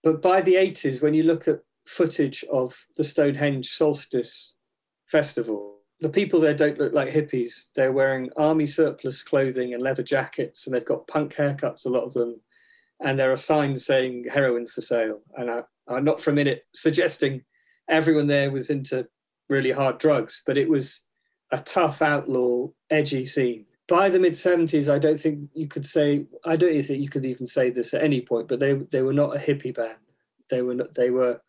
[0.02, 4.54] But by the 80s, when you look at footage of the Stonehenge Solstice
[5.06, 7.72] Festival, the people there don't look like hippies.
[7.74, 12.04] They're wearing army surplus clothing and leather jackets, and they've got punk haircuts, a lot
[12.04, 12.40] of them.
[13.00, 15.20] And there are signs saying heroin for sale.
[15.36, 17.42] And I, I'm not for a minute suggesting
[17.88, 19.06] everyone there was into
[19.48, 21.06] really hard drugs, but it was
[21.52, 23.66] a tough outlaw, edgy scene.
[23.86, 27.10] By the mid 70s, I don't think you could say, I don't even think you
[27.10, 29.98] could even say this at any point, but they, they were not a hippie band.
[30.50, 31.40] They were, not, they were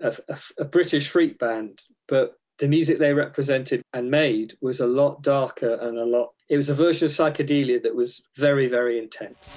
[0.00, 4.86] a, a, a British freak band, but the music they represented and made was a
[4.86, 8.98] lot darker and a lot, it was a version of psychedelia that was very, very
[8.98, 9.56] intense.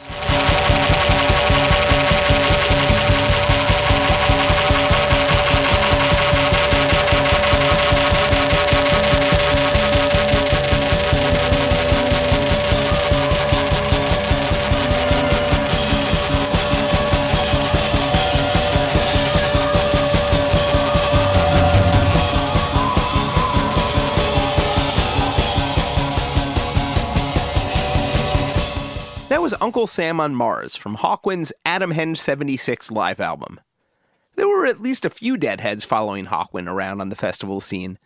[29.54, 33.60] Was Uncle Sam on Mars from Hawkwind's Atomhenge 76 live album.
[34.36, 38.00] There were at least a few Deadheads following Hawkwind around on the festival scene.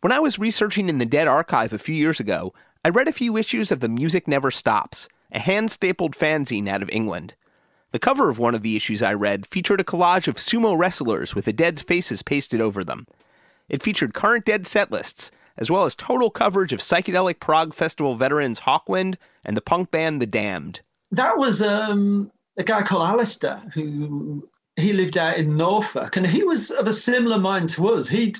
[0.00, 2.52] When I was researching in the Dead archive a few years ago,
[2.84, 6.82] I read a few issues of The Music Never Stops, a hand stapled fanzine out
[6.82, 7.36] of England.
[7.92, 11.32] The cover of one of the issues I read featured a collage of sumo wrestlers
[11.32, 13.06] with the Dead's faces pasted over them.
[13.68, 18.16] It featured current Dead set lists, as well as total coverage of psychedelic prog festival
[18.16, 20.80] veterans Hawkwind and the punk band The Damned.
[21.12, 26.44] That was um, a guy called Alistair who he lived out in Norfolk, and he
[26.44, 28.08] was of a similar mind to us.
[28.08, 28.38] He'd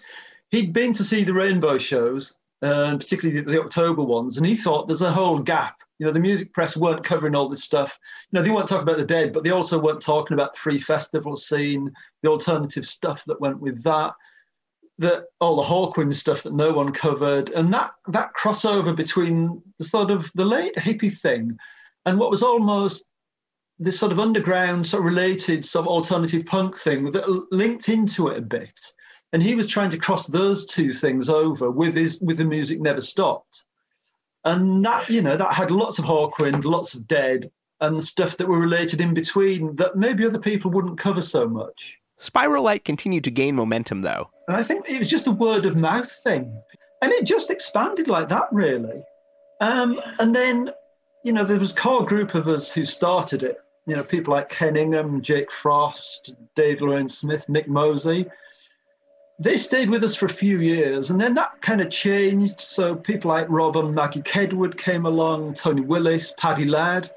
[0.51, 4.57] he'd been to see the Rainbow shows, uh, particularly the, the October ones, and he
[4.57, 5.83] thought there's a whole gap.
[5.99, 7.99] You know, the music press weren't covering all this stuff.
[8.31, 10.61] You know, they weren't talking about the dead, but they also weren't talking about the
[10.61, 14.13] free festival scene, the alternative stuff that went with that
[15.01, 19.85] that all the Hawkwind stuff that no one covered, and that that crossover between the
[19.85, 21.57] sort of the late hippie thing
[22.09, 23.05] and what was almost
[23.79, 28.29] this sort of underground, sort of related, sort of alternative punk thing that linked into
[28.29, 28.81] it a bit.
[29.35, 32.81] And he was trying to cross those two things over with his with the music
[32.81, 33.65] never stopped.
[34.47, 37.51] And that, you know, that had lots of Hawkwind, lots of Dead,
[37.83, 41.99] and stuff that were related in between that maybe other people wouldn't cover so much.
[42.17, 44.31] Spiral Light continued to gain momentum, though.
[44.49, 46.59] And I think it was just a word of mouth thing.
[47.03, 49.03] And it just expanded like that, really.
[49.61, 50.71] Um, and then,
[51.25, 53.59] you know, there was a core group of us who started it.
[53.87, 58.27] You know, people like Ken Ingham, Jake Frost, Dave Loren Smith, Nick Mosey.
[59.41, 62.61] They stayed with us for a few years, and then that kind of changed.
[62.61, 67.11] So people like Rob and Maggie Kedwood came along, Tony Willis, Paddy Ladd.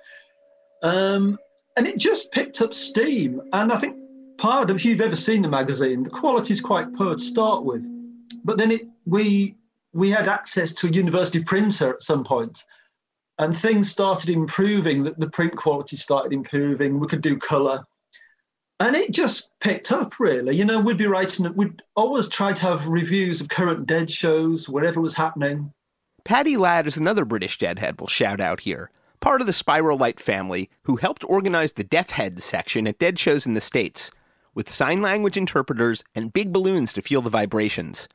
[0.83, 1.37] Um,
[1.77, 3.41] and it just picked up steam.
[3.53, 3.97] And I think
[4.37, 7.63] part of if you've ever seen the magazine, the quality is quite poor to start
[7.63, 7.87] with.
[8.43, 9.55] But then it we
[9.93, 12.63] we had access to a university printer at some point,
[13.41, 15.03] and things started improving.
[15.03, 16.99] That the print quality started improving.
[16.99, 17.83] We could do color,
[18.79, 20.19] and it just picked up.
[20.19, 21.53] Really, you know, we'd be writing.
[21.55, 25.73] We'd always try to have reviews of current Dead shows, whatever was happening.
[26.23, 30.19] Paddy Ladd is another British Deadhead we'll shout out here, part of the Spiral Light
[30.19, 34.11] family, who helped organize the Deaf Head section at Dead shows in the States
[34.53, 38.07] with sign language interpreters and big balloons to feel the vibrations.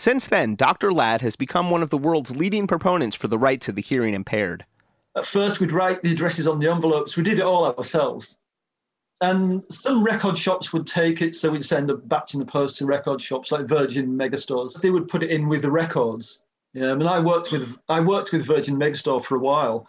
[0.00, 0.90] Since then, Dr.
[0.90, 4.14] Ladd has become one of the world's leading proponents for the rights of the hearing
[4.14, 4.64] impaired.
[5.14, 7.18] At first, we'd write the addresses on the envelopes.
[7.18, 8.38] We did it all ourselves.
[9.20, 12.76] And some record shops would take it, so we'd send a batch in the post
[12.76, 14.80] to record shops like Virgin Megastores.
[14.80, 16.42] They would put it in with the records.
[16.72, 19.86] Yeah, I mean, I worked with I worked with Virgin Megastore for a while,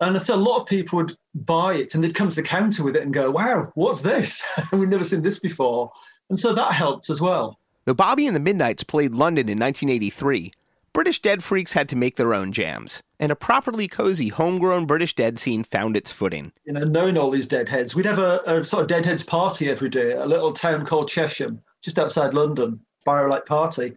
[0.00, 2.96] and a lot of people would buy it and they'd come to the counter with
[2.96, 4.42] it and go, wow, what's this?
[4.72, 5.92] We've never seen this before.
[6.30, 7.58] And so that helped as well.
[7.84, 10.52] Though Bobby and the Midnights played London in 1983,
[10.92, 15.16] British Dead freaks had to make their own jams, and a properly cozy homegrown British
[15.16, 16.52] Dead scene found its footing.
[16.64, 19.88] You know, knowing all these deadheads, we'd have a, a sort of deadheads party every
[19.88, 23.92] day, at a little town called Chesham, just outside London, firelight party.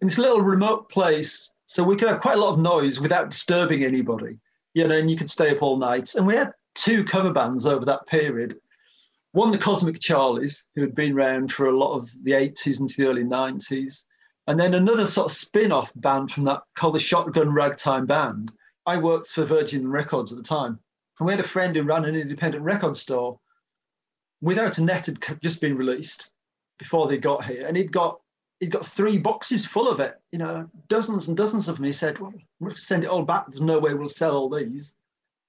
[0.00, 3.30] In this little remote place, so we could have quite a lot of noise without
[3.30, 4.36] disturbing anybody.
[4.74, 6.14] You know, and you could stay up all night.
[6.16, 8.58] And we had two cover bands over that period.
[9.32, 12.96] One, the Cosmic Charlies, who had been around for a lot of the 80s into
[12.96, 14.04] the early 90s.
[14.46, 18.50] And then another sort of spin off band from that called the Shotgun Ragtime Band.
[18.86, 20.78] I worked for Virgin Records at the time.
[21.18, 23.38] And we had a friend who ran an independent record store.
[24.40, 26.30] Without a Net had just been released
[26.78, 27.66] before they got here.
[27.66, 28.20] And he'd got
[28.60, 31.84] he'd got three boxes full of it, you know, dozens and dozens of them.
[31.84, 33.46] He said, Well, we'll send it all back.
[33.48, 34.94] There's no way we'll sell all these.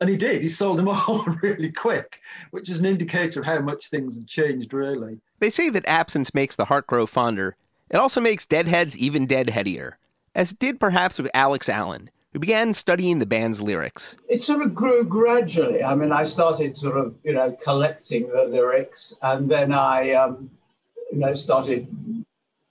[0.02, 0.42] And he did.
[0.42, 2.22] He sold them all really quick,
[2.52, 5.20] which is an indicator of how much things had changed, really.
[5.40, 7.56] They say that absence makes the heart grow fonder.
[7.90, 9.94] It also makes deadheads even deadheadier,
[10.36, 14.16] as it did perhaps with Alex Allen, who began studying the band's lyrics.
[14.28, 15.84] It sort of grew gradually.
[15.84, 20.52] I mean, I started sort of, you know, collecting the lyrics, and then I, um,
[21.12, 21.88] you know, started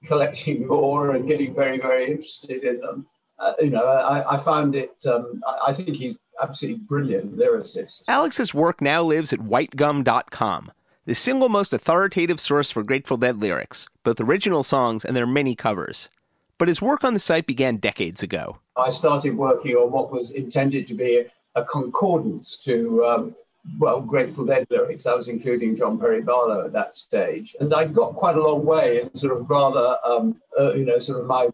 [0.04, 3.06] collecting more and getting very, very interested in them.
[3.38, 5.04] Uh, you know, I, I found it.
[5.06, 8.04] Um, I, I think he's absolutely brilliant lyricist.
[8.08, 10.72] Alex's work now lives at whitegum.com,
[11.04, 15.54] the single most authoritative source for Grateful Dead lyrics, both original songs and their many
[15.54, 16.10] covers.
[16.58, 18.58] But his work on the site began decades ago.
[18.76, 21.24] I started working on what was intended to be
[21.54, 23.36] a concordance to, um,
[23.78, 25.06] well, Grateful Dead lyrics.
[25.06, 27.54] I was including John Perry Barlow at that stage.
[27.60, 30.98] And I got quite a long way in sort of rather, um, uh, you know,
[30.98, 31.48] sort of my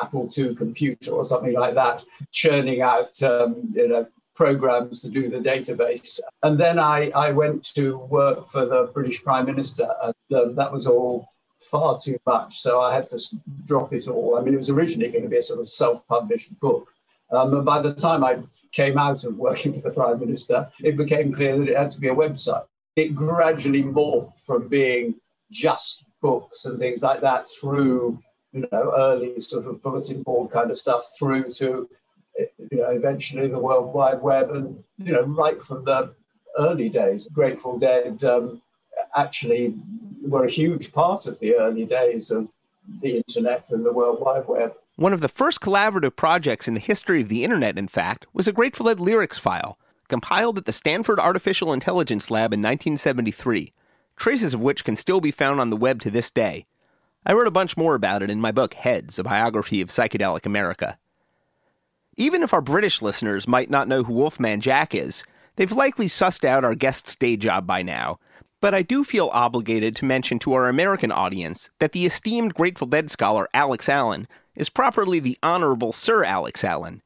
[0.00, 5.28] Apple II computer or something like that, churning out, um, you know, programs to do
[5.28, 6.20] the database.
[6.42, 10.70] And then I, I went to work for the British Prime Minister, and um, that
[10.70, 12.60] was all far too much.
[12.60, 13.18] So I had to
[13.64, 14.36] drop it all.
[14.36, 16.92] I mean, it was originally going to be a sort of self published book.
[17.32, 18.38] Um, and by the time I
[18.72, 22.00] came out of working for the Prime Minister, it became clear that it had to
[22.00, 22.66] be a website.
[22.94, 25.14] It gradually morphed from being
[25.50, 28.18] just books and things like that through,
[28.52, 31.88] you know, early sort of bulletin board kind of stuff through to
[32.38, 36.14] you know, eventually the World Wide Web, and you know, right from the
[36.58, 38.62] early days, Grateful Dead um,
[39.14, 39.74] actually
[40.22, 42.48] were a huge part of the early days of
[43.00, 44.74] the internet and the World Wide Web.
[44.98, 48.48] One of the first collaborative projects in the history of the internet, in fact, was
[48.48, 49.78] a Grateful Dead lyrics file,
[50.08, 53.74] compiled at the Stanford Artificial Intelligence Lab in 1973,
[54.16, 56.64] traces of which can still be found on the web to this day.
[57.26, 60.46] I wrote a bunch more about it in my book Heads, a biography of psychedelic
[60.46, 60.98] America.
[62.16, 65.24] Even if our British listeners might not know who Wolfman Jack is,
[65.56, 68.18] they've likely sussed out our guest's day job by now.
[68.62, 72.86] But I do feel obligated to mention to our American audience that the esteemed Grateful
[72.86, 74.26] Dead scholar Alex Allen
[74.56, 77.02] is properly the Honorable Sir Alex Allen.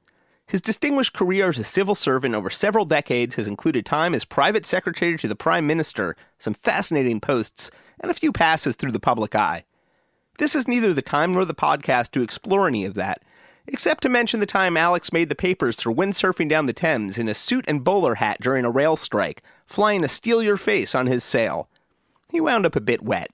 [0.46, 4.66] His distinguished career as a civil servant over several decades has included time as private
[4.66, 7.70] secretary to the Prime Minister, some fascinating posts,
[8.00, 9.64] and a few passes through the public eye.
[10.38, 13.22] This is neither the time nor the podcast to explore any of that,
[13.66, 17.28] except to mention the time Alex made the papers for windsurfing down the Thames in
[17.28, 21.06] a suit and bowler hat during a rail strike, flying a steal your face on
[21.06, 21.68] his sail.
[22.28, 23.30] He wound up a bit wet.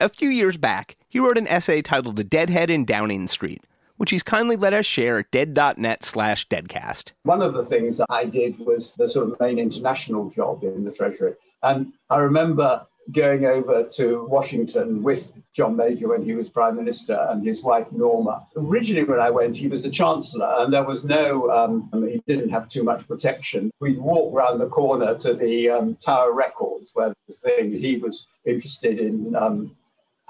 [0.00, 3.62] A few years back, he wrote an essay titled The Deadhead in Downing Street,
[3.98, 7.12] which he's kindly let us share at dead.net slash deadcast.
[7.22, 10.82] One of the things that I did was the sort of main international job in
[10.82, 11.34] the Treasury.
[11.62, 17.14] And I remember going over to Washington with John Major when he was Prime Minister
[17.30, 18.44] and his wife Norma.
[18.56, 22.50] Originally, when I went, he was the Chancellor and there was no, um, he didn't
[22.50, 23.70] have too much protection.
[23.78, 28.26] We'd walk round the corner to the um, Tower Records where the thing he was
[28.44, 29.36] interested in.
[29.36, 29.76] Um,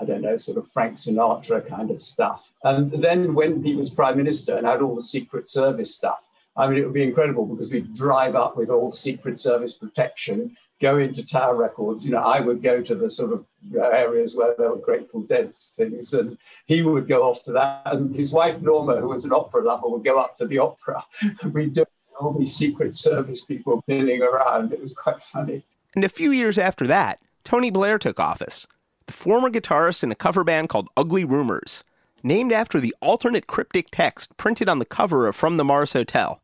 [0.03, 2.51] I don't know, sort of Frank Sinatra kind of stuff.
[2.65, 6.27] And then when he was Prime Minister and had all the Secret Service stuff,
[6.57, 10.57] I mean, it would be incredible because we'd drive up with all Secret Service protection,
[10.81, 12.05] go into Tower Records.
[12.05, 15.55] You know, I would go to the sort of areas where there were Grateful Dead
[15.55, 16.37] things, and
[16.67, 17.83] he would go off to that.
[17.87, 21.03] And his wife Norma, who was an opera lover, would go up to the opera.
[21.53, 21.85] We'd do
[22.21, 24.73] all these Secret Service people milling around.
[24.73, 25.63] It was quite funny.
[25.95, 28.67] And a few years after that, Tony Blair took office,
[29.13, 31.85] former guitarist in a cover band called Ugly Rumors,
[32.23, 36.41] named after the alternate cryptic text printed on the cover of From the Mars Hotel.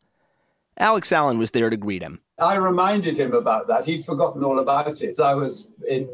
[0.78, 2.20] Alex Allen was there to greet him.
[2.38, 3.84] I reminded him about that.
[3.84, 5.18] He'd forgotten all about it.
[5.18, 6.08] I was in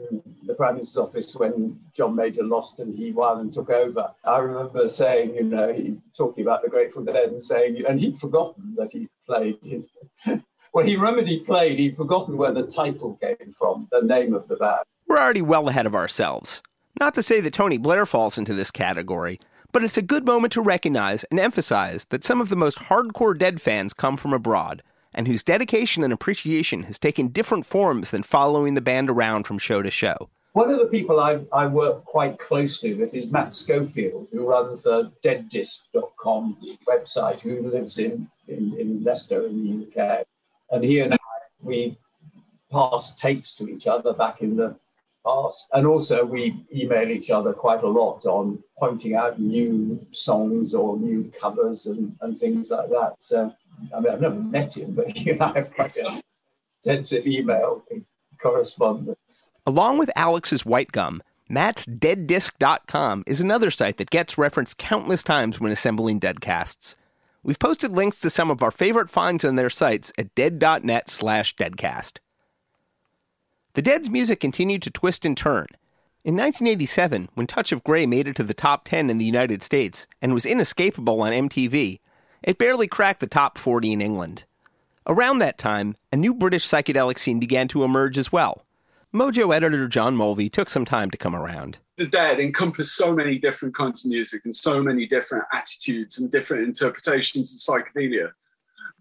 [0.46, 4.11] the Prime Minister's office when John Major lost and he won and took over.
[4.24, 8.18] I remember saying, you know, he talking about the Grateful Dead and saying, and he'd
[8.18, 9.59] forgotten that he played.
[10.72, 11.78] well, he remembered he played.
[11.78, 14.84] He'd forgotten where the title came from, the name of the band.
[15.07, 16.62] We're already well ahead of ourselves.
[16.98, 19.38] Not to say that Tony Blair falls into this category,
[19.72, 23.36] But it's a good moment to recognize and emphasize that some of the most hardcore
[23.36, 24.82] Dead fans come from abroad,
[25.12, 29.59] and whose dedication and appreciation has taken different forms than following the band around from
[29.59, 30.30] show to show.
[30.52, 34.84] One of the people I, I work quite closely with is Matt Schofield, who runs
[34.84, 36.57] the deaddisc.com
[36.88, 40.24] website, who lives in, in, in Leicester in the UK.
[40.70, 41.18] And he and I,
[41.61, 41.98] we
[42.70, 44.76] passed tapes to each other back in the
[45.27, 50.97] And also we email each other quite a lot on pointing out new songs or
[50.99, 53.14] new covers and, and things like that.
[53.18, 53.53] So,
[53.95, 56.22] I mean, I've never met him, but he and I have quite a
[56.85, 57.83] intensive email
[58.39, 59.49] correspondence.
[59.66, 65.61] Along with Alex's White Gum, Matt's DeadDisc.com is another site that gets referenced countless times
[65.61, 66.97] when assembling deadcasts.
[67.43, 71.55] We've posted links to some of our favorite finds on their sites at dead.net slash
[71.57, 72.18] deadcast.
[73.75, 75.66] The Dead's music continued to twist and turn.
[76.22, 79.64] In 1987, when Touch of Grey made it to the top 10 in the United
[79.64, 81.99] States and was inescapable on MTV,
[82.45, 84.45] it barely cracked the top 40 in England.
[85.09, 88.64] Around that time, a new British psychedelic scene began to emerge as well.
[89.12, 91.79] Mojo editor John Mulvey took some time to come around.
[91.99, 96.31] The Dead encompass so many different kinds of music and so many different attitudes and
[96.31, 98.31] different interpretations of psychedelia.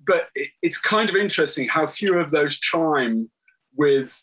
[0.08, 3.30] But it, it's kind of interesting how few of those chime
[3.76, 4.23] with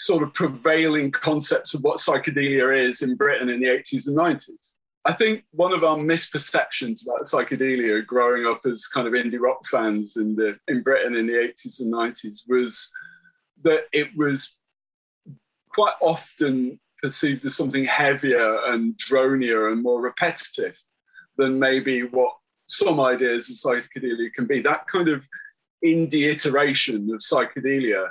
[0.00, 4.76] sort of prevailing concepts of what psychedelia is in Britain in the 80s and 90s.
[5.04, 9.66] I think one of our misperceptions about psychedelia growing up as kind of indie rock
[9.66, 12.90] fans in the in Britain in the 80s and 90s was
[13.62, 14.56] that it was
[15.68, 20.78] quite often perceived as something heavier and dronier and more repetitive
[21.36, 22.32] than maybe what
[22.66, 24.60] some ideas of psychedelia can be.
[24.60, 25.26] That kind of
[25.84, 28.10] indie iteration of psychedelia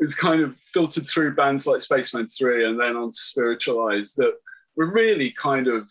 [0.00, 4.34] was kind of filtered through bands like Spaceman 3 and then on Spiritualized that
[4.76, 5.88] were really kind of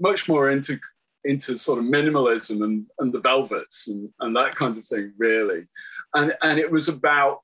[0.00, 0.78] much more into
[1.24, 5.66] into sort of minimalism and, and the velvets and, and that kind of thing, really.
[6.14, 7.40] And, and it was about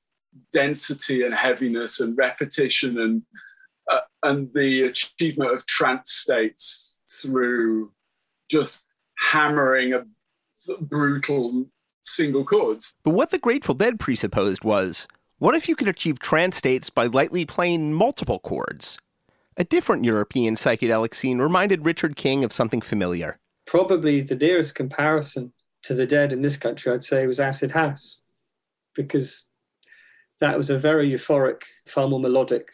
[0.51, 3.21] density and heaviness and repetition and
[3.91, 7.91] uh, and the achievement of trance states through
[8.49, 8.81] just
[9.19, 10.03] hammering a
[10.81, 11.65] brutal
[12.03, 12.95] single chords.
[13.03, 15.07] But what the Grateful Dead presupposed was
[15.45, 18.97] what if you could achieve trance states by lightly playing multiple chords?
[19.57, 23.37] A different European psychedelic scene reminded Richard King of something familiar.
[23.67, 28.21] Probably the nearest comparison to the dead in this country, I'd say, was Acid House,
[28.95, 29.45] because
[30.39, 32.67] that was a very euphoric, far more melodic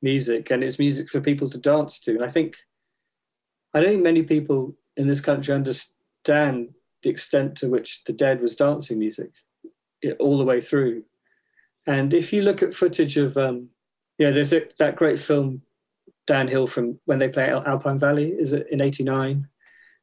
[0.00, 2.12] music, and it's music for people to dance to.
[2.12, 2.54] And I think,
[3.74, 6.68] I don't think many people in this country understand
[7.02, 9.32] the extent to which the Dead was dancing music
[10.20, 11.02] all the way through.
[11.86, 13.68] And if you look at footage of, um,
[14.18, 15.62] you know, there's a, that great film
[16.26, 19.46] downhill from when they play Alpine Valley, is it in '89?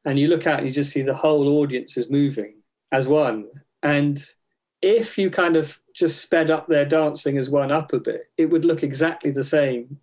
[0.06, 2.56] And you look out and you just see the whole audience is moving
[2.92, 3.48] as one.
[3.82, 4.22] And
[4.82, 8.46] if you kind of just sped up their dancing as one up a bit, it
[8.46, 9.98] would look exactly the same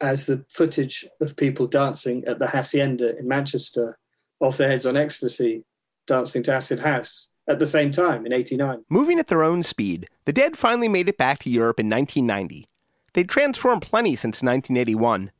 [0.00, 3.96] as the footage of people dancing at the Hacienda in Manchester
[4.40, 5.64] off their heads on ecstasy,
[6.08, 8.84] dancing to Acid House at the same time in 89.
[8.88, 12.68] Moving at their own speed, the Dead finally made it back to Europe in 1990.
[13.12, 15.30] They'd transformed plenty since 1981.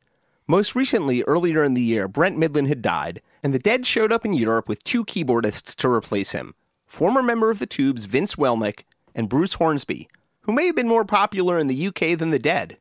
[0.45, 4.25] Most recently, earlier in the year, Brent Mydland had died, and the Dead showed up
[4.25, 6.53] in Europe with two keyboardists to replace him
[6.85, 8.83] former member of the Tubes Vince Welnick
[9.15, 10.07] and Bruce Hornsby,
[10.41, 12.77] who may have been more popular in the UK than the Dead.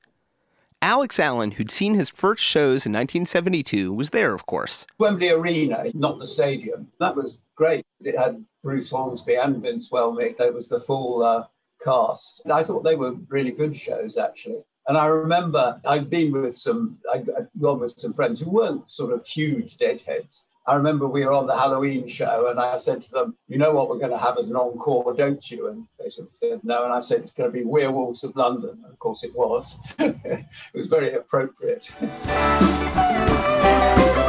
[0.83, 4.85] Alex Allen, who'd seen his first shows in 1972, was there, of course.
[4.99, 6.89] Wembley Arena, not the stadium.
[6.99, 7.87] That was great.
[8.01, 10.37] It had Bruce Hornsby and Vince Welnick.
[10.37, 11.45] There was the full uh,
[11.85, 12.43] cast.
[12.51, 14.65] I thought they were really good shows, actually.
[14.89, 17.29] And I remember I'd been with some, I'd
[17.61, 20.47] gone with some friends who weren't sort of huge deadheads.
[20.65, 23.73] I remember we were on the Halloween show and I said to them, You know
[23.73, 25.67] what we're going to have as an encore, don't you?
[25.69, 26.85] And they sort of said no.
[26.85, 28.81] And I said, It's going to be Werewolves of London.
[28.85, 29.77] And of course it was.
[29.99, 31.91] it was very appropriate.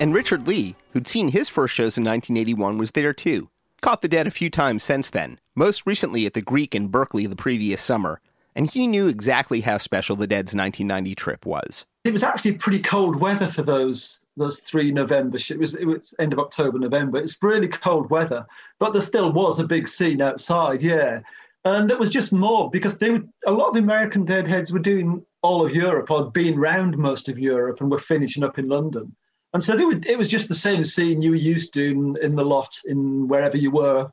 [0.00, 3.50] And Richard Lee, who'd seen his first shows in 1981, was there too.
[3.80, 7.26] Caught the Dead a few times since then, most recently at the Greek in Berkeley
[7.26, 8.20] the previous summer,
[8.54, 11.84] and he knew exactly how special the Dead's 1990 trip was.
[12.04, 15.36] it was actually pretty cold weather for those those three November.
[15.36, 17.18] It was it was end of October, November.
[17.18, 18.46] It's really cold weather,
[18.78, 20.80] but there still was a big scene outside.
[20.80, 21.22] Yeah,
[21.64, 24.78] and it was just more because they were a lot of the American Deadheads were
[24.78, 28.68] doing all of Europe or been round most of Europe and were finishing up in
[28.68, 29.14] London.
[29.54, 32.44] And so it was just the same scene you were used to in, in the
[32.44, 34.10] lot in wherever you were,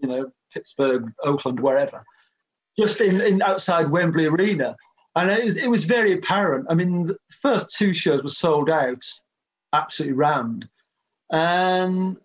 [0.00, 2.02] you know, Pittsburgh, Oakland, wherever,
[2.78, 4.74] just in, in outside Wembley Arena.
[5.14, 6.66] And it was, it was very apparent.
[6.70, 9.04] I mean, the first two shows were sold out,
[9.74, 10.68] absolutely rammed.
[11.30, 12.16] And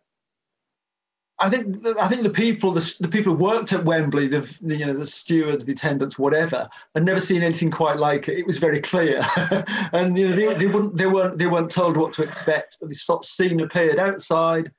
[1.39, 4.75] I think I think the people the, the people who worked at Wembley, the, the
[4.75, 8.39] you know the stewards, the attendants, whatever, had never seen anything quite like it.
[8.39, 9.21] It was very clear,
[9.93, 12.77] and you know they, they wouldn't they weren't they weren't told what to expect.
[12.79, 14.71] But this sort of scene appeared outside,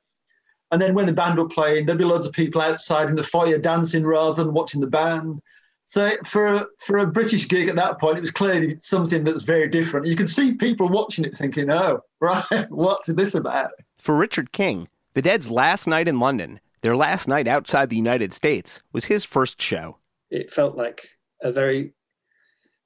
[0.72, 3.22] and then when the band were playing, there'd be loads of people outside in the
[3.22, 5.40] foyer dancing rather than watching the band.
[5.84, 9.32] So for a, for a British gig at that point, it was clearly something that
[9.32, 10.06] was very different.
[10.06, 14.88] You could see people watching it thinking, "Oh, right, what's this about?" For Richard King,
[15.14, 19.24] the Dead's last night in London, their last night outside the United States, was his
[19.24, 19.98] first show.
[20.30, 21.11] It felt like
[21.42, 21.94] a very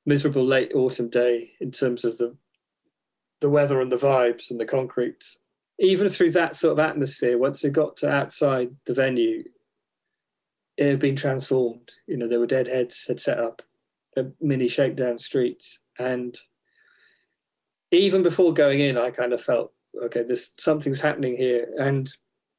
[0.06, 2.36] miserable late autumn day in terms of the
[3.40, 5.24] the weather and the vibes and the concrete.
[5.78, 9.42] Even through that sort of atmosphere, once it got to outside the venue,
[10.76, 11.90] it had been transformed.
[12.06, 13.60] You know, there were deadheads had set up
[14.16, 15.64] a mini shakedown street,
[15.98, 16.38] and
[17.90, 22.10] even before going in, I kind of felt okay, there's something's happening here, and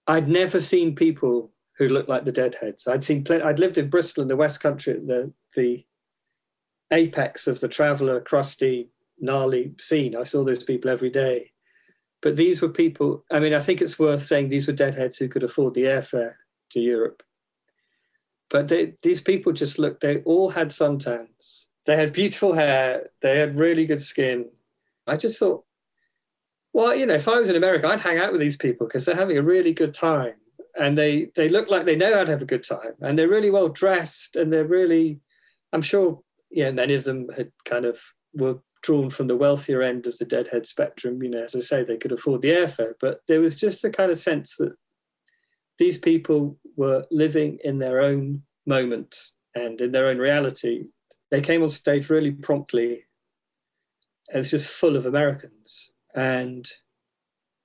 [0.08, 2.88] I'd never seen people who looked like the Deadheads.
[2.88, 3.44] I'd seen plenty.
[3.44, 5.86] I'd lived in Bristol in the West Country, the the
[6.92, 10.16] apex of the traveller, crusty, gnarly scene.
[10.16, 11.52] I saw those people every day,
[12.22, 13.24] but these were people.
[13.32, 16.36] I mean, I think it's worth saying these were Deadheads who could afford the airfare
[16.72, 17.24] to Europe.
[18.50, 20.02] But they, these people just looked.
[20.02, 21.66] They all had suntans.
[21.86, 23.10] They had beautiful hair.
[23.22, 24.50] They had really good skin.
[25.08, 25.66] I just thought,
[26.74, 29.06] well, you know, if I was in America, I'd hang out with these people because
[29.06, 30.34] they're having a really good time,
[30.80, 33.30] and they they look like they know how to have a good time, and they're
[33.30, 35.22] really well dressed, and they're really,
[35.72, 38.02] I'm sure, yeah, many of them had kind of
[38.34, 41.22] were drawn from the wealthier end of the deadhead spectrum.
[41.22, 43.92] You know, as I say, they could afford the airfare, but there was just a
[43.92, 44.76] kind of sense that
[45.78, 49.16] these people were living in their own moment
[49.56, 50.86] and in their own reality.
[51.30, 53.06] They came on stage really promptly.
[54.30, 56.68] and It's just full of Americans and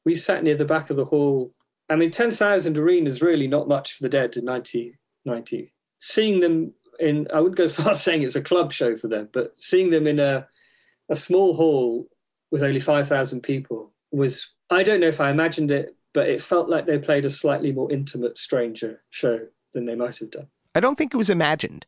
[0.05, 1.53] we sat near the back of the hall.
[1.89, 5.73] I mean, 10,000 arena is really not much for the dead in 1990.
[6.01, 8.97] Seeing them in, I wouldn't go as far as saying it was a club show
[8.97, 10.47] for them, but seeing them in a,
[11.09, 12.09] a small hall
[12.51, 16.69] with only 5,000 people was, I don't know if I imagined it, but it felt
[16.69, 20.49] like they played a slightly more intimate, stranger show than they might have done.
[20.75, 21.87] I don't think it was imagined.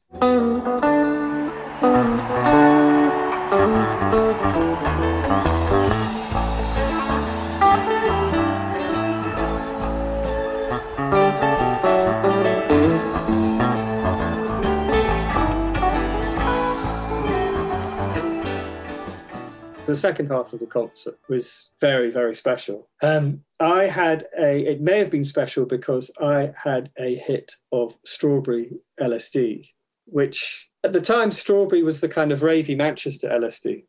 [19.91, 22.89] The second half of the concert was very very special.
[23.03, 27.97] Um, i had a it may have been special because i had a hit of
[28.05, 29.69] strawberry lsd
[30.07, 33.85] which at the time strawberry was the kind of ravey manchester lsd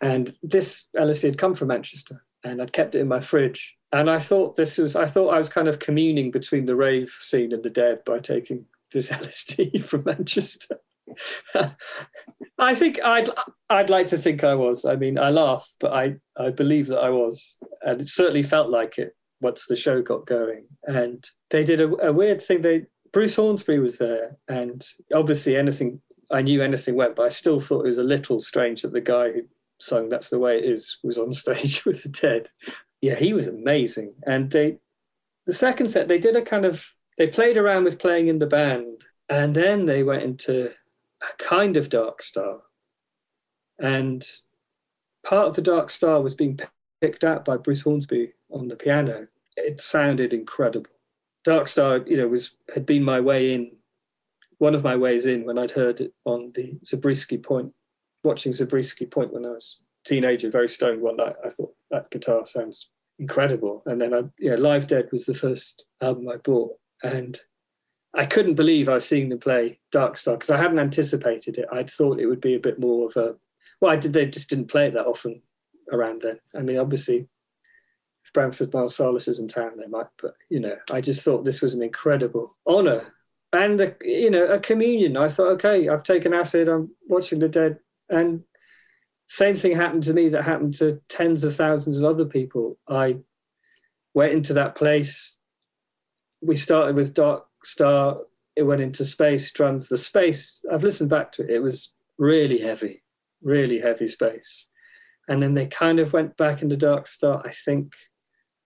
[0.00, 3.76] and this lsd had come from manchester and i'd kept it in my fridge.
[3.92, 7.10] And i thought this was i thought i was kind of communing between the rave
[7.20, 10.78] scene and the dead by taking this lsd from manchester
[12.58, 13.28] I think I'd
[13.68, 14.84] I'd like to think I was.
[14.84, 18.70] I mean, I laugh, but I I believe that I was, and it certainly felt
[18.70, 20.66] like it once the show got going.
[20.84, 22.62] And they did a, a weird thing.
[22.62, 24.84] They Bruce Hornsby was there, and
[25.14, 26.00] obviously anything
[26.30, 29.00] I knew anything went, but I still thought it was a little strange that the
[29.00, 29.42] guy who
[29.80, 32.50] sung "That's the Way It Is" was on stage with the Dead.
[33.00, 34.14] Yeah, he was amazing.
[34.26, 34.78] And they,
[35.46, 36.86] the second set, they did a kind of
[37.18, 40.72] they played around with playing in the band, and then they went into
[41.30, 42.60] a kind of dark star.
[43.78, 44.24] And
[45.24, 46.58] part of the dark star was being
[47.00, 49.28] picked out by Bruce Hornsby on the piano.
[49.56, 50.90] It sounded incredible.
[51.44, 53.72] Dark Star, you know, was had been my way in,
[54.58, 57.72] one of my ways in when I'd heard it on the Zabriskie Point,
[58.22, 61.36] watching Zabriskie Point when I was teenager, very stoned one night.
[61.44, 63.82] I thought that guitar sounds incredible.
[63.86, 66.78] And then I, yeah, Live Dead was the first album I bought.
[67.02, 67.38] And
[68.16, 71.66] I couldn't believe I was seeing them play Dark Star because I hadn't anticipated it.
[71.72, 73.36] I'd thought it would be a bit more of a
[73.80, 74.12] well, I did.
[74.12, 75.42] They just didn't play it that often
[75.92, 76.38] around then.
[76.54, 77.26] I mean, obviously,
[78.24, 80.06] if Branford Marsalis is in town, they might.
[80.20, 83.02] But you know, I just thought this was an incredible honour
[83.52, 85.16] and a, you know a communion.
[85.16, 86.68] I thought, okay, I've taken acid.
[86.68, 88.44] I'm watching the dead, and
[89.26, 92.78] same thing happened to me that happened to tens of thousands of other people.
[92.88, 93.18] I
[94.14, 95.36] went into that place.
[96.40, 98.18] We started with Dark Star.
[98.56, 99.88] It went into space drums.
[99.88, 103.02] The space, I've listened back to it, it was really heavy,
[103.42, 104.66] really heavy space.
[105.28, 107.94] And then they kind of went back into Dark Star, I think.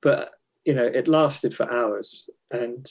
[0.03, 0.31] But,
[0.65, 2.29] you know, it lasted for hours.
[2.51, 2.89] And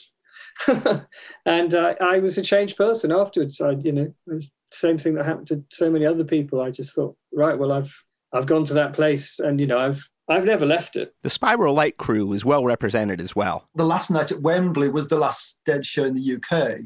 [1.46, 3.60] and I, I was a changed person afterwards.
[3.60, 4.38] I, you know,
[4.70, 6.60] same thing that happened to so many other people.
[6.60, 7.94] I just thought, right, well, I've
[8.32, 11.14] I've gone to that place, and you know, I've I've never left it.
[11.22, 13.68] The Spiral Light crew was well represented as well.
[13.74, 16.80] The last night at Wembley was the last Dead show in the UK,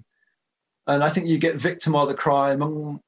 [0.86, 3.00] and I think you get Victim of the Crime and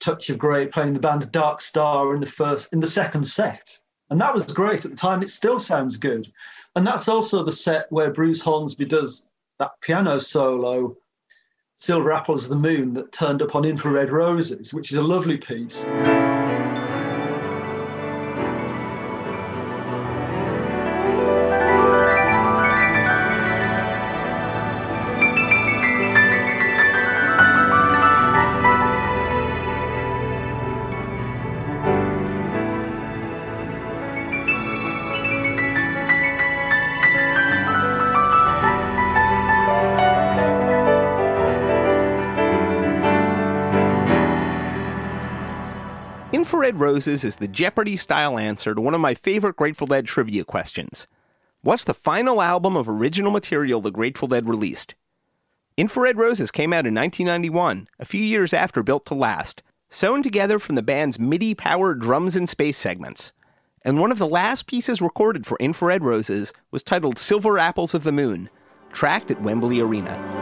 [0.00, 3.76] Touch of Grey playing the band Dark Star in the first in the second set,
[4.10, 5.22] and that was great at the time.
[5.22, 6.30] It still sounds good,
[6.76, 10.96] and that's also the set where Bruce Hornsby does that piano solo
[11.76, 15.36] silver apples of the moon that turned up on infrared roses which is a lovely
[15.36, 15.88] piece
[46.64, 50.44] Infrared Roses is the Jeopardy style answer to one of my favorite Grateful Dead trivia
[50.44, 51.06] questions.
[51.60, 54.94] What's the final album of original material the Grateful Dead released?
[55.76, 60.58] Infrared Roses came out in 1991, a few years after Built to Last, sewn together
[60.58, 63.34] from the band's MIDI powered drums and space segments.
[63.82, 68.04] And one of the last pieces recorded for Infrared Roses was titled Silver Apples of
[68.04, 68.48] the Moon,
[68.90, 70.33] tracked at Wembley Arena.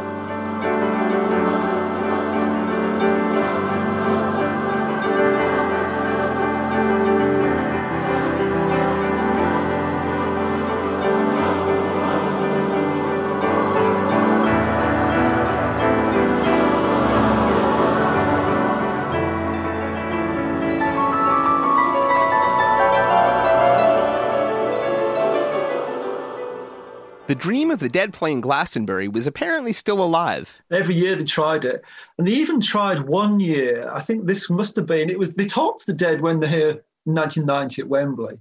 [27.32, 30.60] The dream of the dead playing Glastonbury was apparently still alive.
[30.70, 31.82] every year they tried it.
[32.18, 35.46] And they even tried one year i think this must have been it was they
[35.46, 36.70] talked to the dead when they're here
[37.06, 38.38] in 1990 at wembley.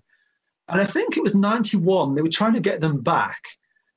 [0.68, 3.42] And i think it was 91 they were trying to get them back.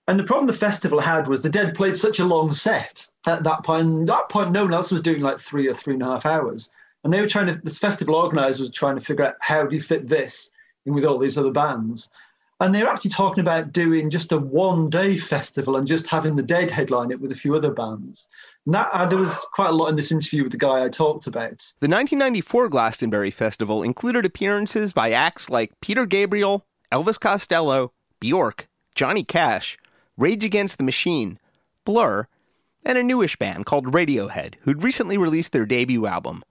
[0.07, 3.42] And the problem the festival had was the dead played such a long set at
[3.42, 6.05] that point at that point no one else was doing like three or three and
[6.05, 6.70] a half hours.
[7.03, 9.74] And they were trying to this festival organizer was trying to figure out how do
[9.74, 10.53] you fit this
[10.86, 12.11] in with all these other bands
[12.64, 16.42] and they're actually talking about doing just a one day festival and just having the
[16.42, 18.28] dead headline it with a few other bands
[18.64, 20.88] and that uh, there was quite a lot in this interview with the guy i
[20.88, 27.92] talked about The 1994 Glastonbury Festival included appearances by acts like Peter Gabriel, Elvis Costello,
[28.18, 29.76] Bjork, Johnny Cash,
[30.16, 31.38] Rage Against the Machine,
[31.84, 32.28] Blur,
[32.84, 36.42] and a newish band called Radiohead, who'd recently released their debut album.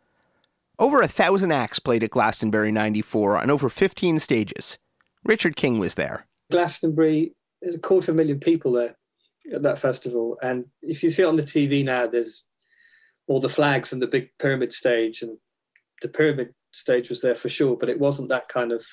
[0.78, 4.78] Over a thousand acts played at Glastonbury 94 on over 15 stages.
[5.24, 6.28] Richard King was there.
[6.52, 8.96] Glastonbury, there's a quarter of a million people there
[9.54, 10.38] at that festival.
[10.42, 12.46] And if you see it on the TV now, there's
[13.28, 15.22] all the flags and the big pyramid stage.
[15.22, 15.38] And
[16.02, 18.86] the pyramid stage was there for sure, but it wasn't that kind of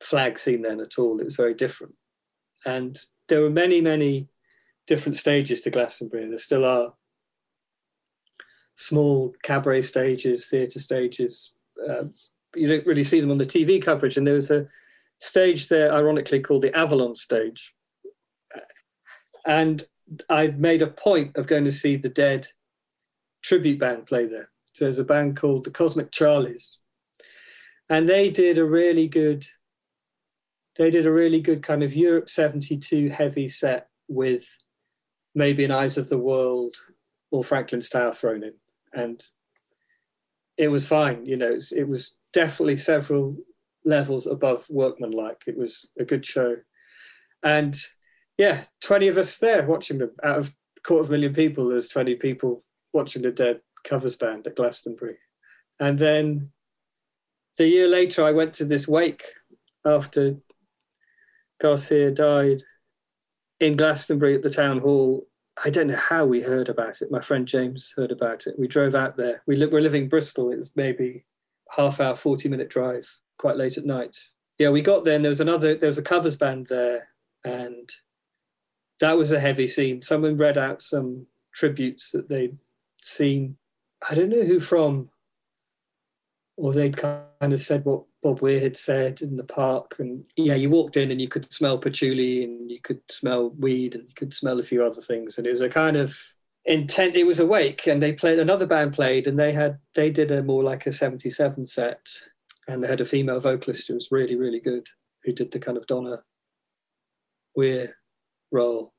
[0.00, 1.20] flag scene then at all.
[1.20, 1.94] It was very different.
[2.64, 4.28] And there were many, many
[4.86, 6.22] different stages to Glastonbury.
[6.22, 6.94] And there still are
[8.76, 11.52] small cabaret stages, theatre stages.
[11.88, 12.04] Uh,
[12.56, 14.16] you don't really see them on the TV coverage.
[14.16, 14.66] And there was a
[15.18, 17.74] stage there, ironically called the Avalon stage.
[19.46, 19.84] And
[20.28, 22.46] I made a point of going to see the Dead
[23.42, 24.50] tribute band play there.
[24.72, 26.76] So there's a band called the Cosmic Charlies,
[27.88, 29.46] and they did a really good.
[30.76, 34.44] They did a really good kind of Europe '72 heavy set with
[35.34, 36.76] maybe an Eyes of the World
[37.30, 38.54] or Franklin's Tower thrown in,
[38.92, 39.26] and
[40.56, 41.24] it was fine.
[41.24, 43.36] You know, it was, it was definitely several
[43.84, 45.44] levels above workmanlike.
[45.46, 46.56] It was a good show,
[47.42, 47.76] and
[48.38, 51.68] yeah, 20 of us there watching them out of a quarter of a million people.
[51.68, 55.16] There's 20 people watching the Dead covers band at Glastonbury.
[55.80, 56.50] And then
[57.56, 59.24] the year later, I went to this wake
[59.84, 60.36] after
[61.60, 62.62] Garcia died
[63.60, 65.26] in Glastonbury at the town hall.
[65.64, 67.10] I don't know how we heard about it.
[67.10, 68.58] My friend James heard about it.
[68.58, 69.42] We drove out there.
[69.46, 70.50] We li- were living in Bristol.
[70.50, 71.24] It was maybe
[71.70, 74.16] half hour, 40 minute drive, quite late at night.
[74.58, 77.08] Yeah, we got there and there was another, there was a covers band there.
[77.44, 77.88] And
[79.00, 80.02] that was a heavy scene.
[80.02, 82.58] Someone read out some tributes that they'd
[83.00, 83.56] seen.
[84.10, 85.10] I don't know who from.
[86.56, 89.94] or they'd kind of said what Bob Weir had said in the park.
[90.00, 93.94] And yeah, you walked in and you could smell patchouli and you could smell weed
[93.94, 95.38] and you could smell a few other things.
[95.38, 96.18] And it was a kind of
[96.64, 97.14] intent.
[97.14, 100.42] It was awake, and they played another band played, and they had they did a
[100.42, 102.04] more like a '77 set,
[102.66, 104.88] and they had a female vocalist who was really really good,
[105.22, 106.24] who did the kind of Donna
[107.54, 107.96] Weir
[108.50, 108.92] role,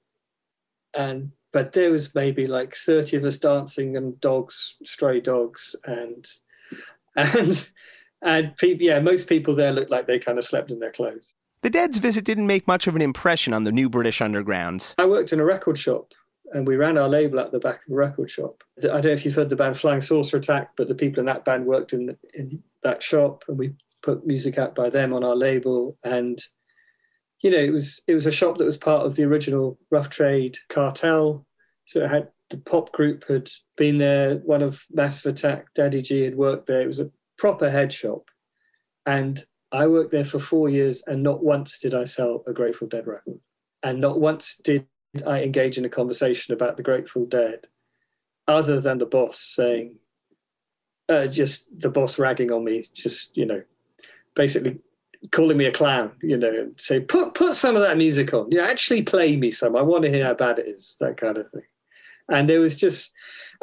[0.98, 6.26] and but there was maybe like 30 of us dancing and dogs, stray dogs, and
[7.18, 7.70] and
[8.22, 11.34] and people, yeah, most people there looked like they kind of slept in their clothes.
[11.62, 14.96] The Dead's visit didn't make much of an impression on the new British undergrounds.
[14.98, 16.14] I worked in a record shop
[16.54, 18.64] and we ran our label at the back of a record shop.
[18.80, 21.26] I don't know if you've heard the band Flying Saucer Attack, but the people in
[21.26, 25.24] that band worked in, in that shop and we put music out by them on
[25.24, 25.98] our label.
[26.04, 26.42] And,
[27.42, 30.10] you know, it was it was a shop that was part of the original Rough
[30.10, 31.46] Trade cartel.
[31.86, 36.22] So it had the pop group had been there, one of Massive Attack, Daddy G
[36.22, 36.82] had worked there.
[36.82, 38.30] It was a proper head shop.
[39.06, 42.88] And I worked there for four years and not once did I sell a Grateful
[42.88, 43.40] Dead record.
[43.84, 44.88] And not once did
[45.26, 47.68] I engage in a conversation about the Grateful Dead,
[48.48, 49.96] other than the boss saying,
[51.10, 53.62] uh, just the boss ragging on me, just, you know,
[54.36, 54.80] basically
[55.32, 58.48] calling me a clown, you know, and say, put, put some of that music on.
[58.52, 59.76] Yeah, actually play me some.
[59.76, 61.64] I want to hear how bad it is, that kind of thing.
[62.30, 63.14] And there was just,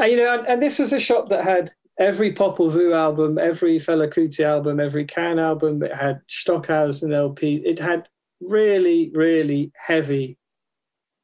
[0.01, 4.09] you know, and, and this was a shop that had every Popol album, every Fela
[4.09, 5.83] Kuti album, every Can album.
[5.83, 7.57] It had Stockhausen LP.
[7.65, 8.09] It had
[8.41, 10.39] really, really heavy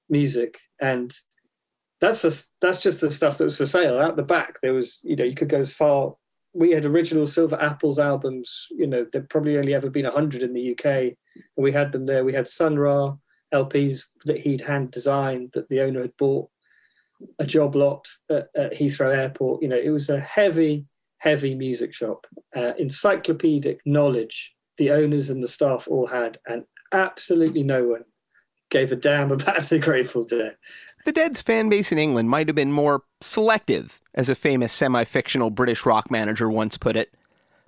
[0.08, 1.12] music, and
[2.00, 3.98] that's just that's just the stuff that was for sale.
[3.98, 6.14] Out the back, there was you know you could go as far.
[6.52, 8.66] We had original Silver Apples albums.
[8.70, 11.14] You know, there'd probably only ever been hundred in the UK, and
[11.56, 12.24] we had them there.
[12.24, 13.14] We had Sun Ra
[13.52, 16.49] LPs that he'd hand designed that the owner had bought
[17.38, 19.62] a job lot at, at Heathrow Airport.
[19.62, 20.86] You know, it was a heavy,
[21.18, 22.26] heavy music shop.
[22.54, 28.04] Uh, encyclopedic knowledge the owners and the staff all had, and absolutely no one
[28.70, 30.56] gave a damn about the Grateful Dead.
[31.04, 35.04] The Dead's fan base in England might have been more selective, as a famous semi
[35.04, 37.14] fictional British rock manager once put it.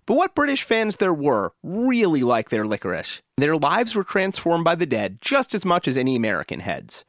[0.05, 3.23] But what British fans there were really liked their licorice.
[3.37, 7.05] Their lives were transformed by the Dead just as much as any American heads.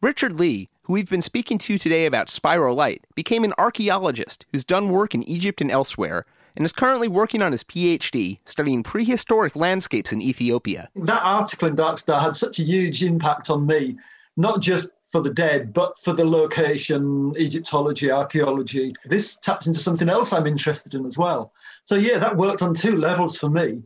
[0.00, 4.64] Richard Lee, who we've been speaking to today about Spiral Light, became an archaeologist who's
[4.64, 6.24] done work in Egypt and elsewhere,
[6.56, 10.88] and is currently working on his PhD studying prehistoric landscapes in Ethiopia.
[10.96, 13.96] That article in Dark Star had such a huge impact on me,
[14.38, 18.94] not just for the dead, but for the location, Egyptology, archaeology.
[19.04, 21.52] This taps into something else I'm interested in as well.
[21.84, 23.82] So, yeah, that worked on two levels for me.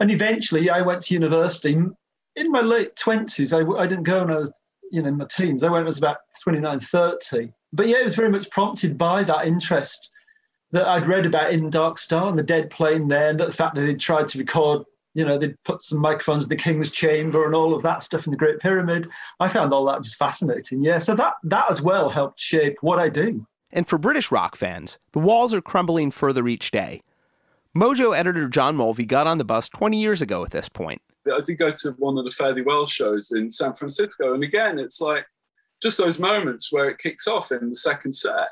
[0.00, 1.72] And eventually, I went to university.
[2.36, 4.52] In my late 20s, I, I didn't go when I was
[4.90, 5.62] you know, in my teens.
[5.62, 7.52] I went when was about 29, 30.
[7.72, 10.10] But yeah, it was very much prompted by that interest
[10.72, 13.74] that I'd read about in Dark Star and the dead playing there, and the fact
[13.74, 14.82] that they'd tried to record,
[15.14, 18.26] you know, they'd put some microphones in the King's Chamber and all of that stuff
[18.26, 19.08] in the Great Pyramid.
[19.40, 20.82] I found all that just fascinating.
[20.82, 23.46] Yeah, so that that as well helped shape what I do.
[23.72, 27.02] And for British rock fans, the walls are crumbling further each day.
[27.76, 31.00] Mojo editor John Mulvey got on the bus 20 years ago at this point.
[31.26, 34.42] I did go to one of the Fare Thee Well shows in San Francisco, and
[34.42, 35.26] again, it's like
[35.82, 38.48] just those moments where it kicks off in the second set.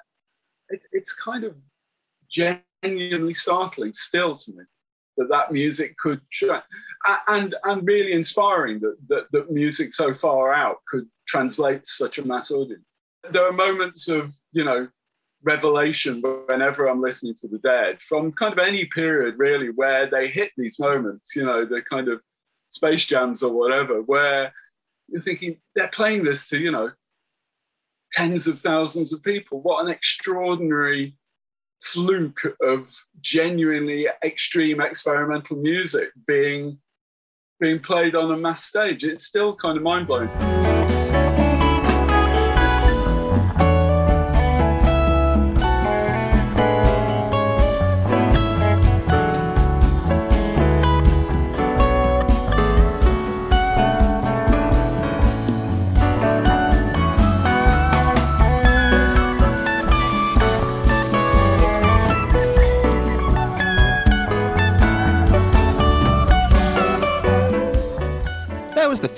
[0.71, 1.55] It, it's kind of
[2.31, 4.65] genuinely startling still to me
[5.17, 6.65] that that music could tra-
[7.29, 12.19] and and really inspiring that, that that music so far out could translate to such
[12.19, 12.85] a mass audience.
[13.31, 14.89] There are moments of you know
[15.43, 20.27] revelation whenever I'm listening to the Dead from kind of any period really where they
[20.27, 21.37] hit these moments.
[21.37, 22.21] You know, the kind of
[22.69, 24.53] space jams or whatever, where
[25.09, 26.91] you're thinking they're playing this to, you know,
[28.13, 29.61] tens of thousands of people.
[29.61, 31.17] What an extraordinary
[31.81, 36.79] fluke of genuinely extreme experimental music being
[37.61, 39.05] being played on a mass stage.
[39.05, 40.98] It's still kind of mind blowing.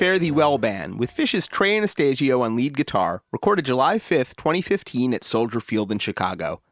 [0.01, 5.13] Fare Thee Well Band, with Phish's Trey Anastasio on lead guitar, recorded July 5th, 2015
[5.13, 6.63] at Soldier Field in Chicago.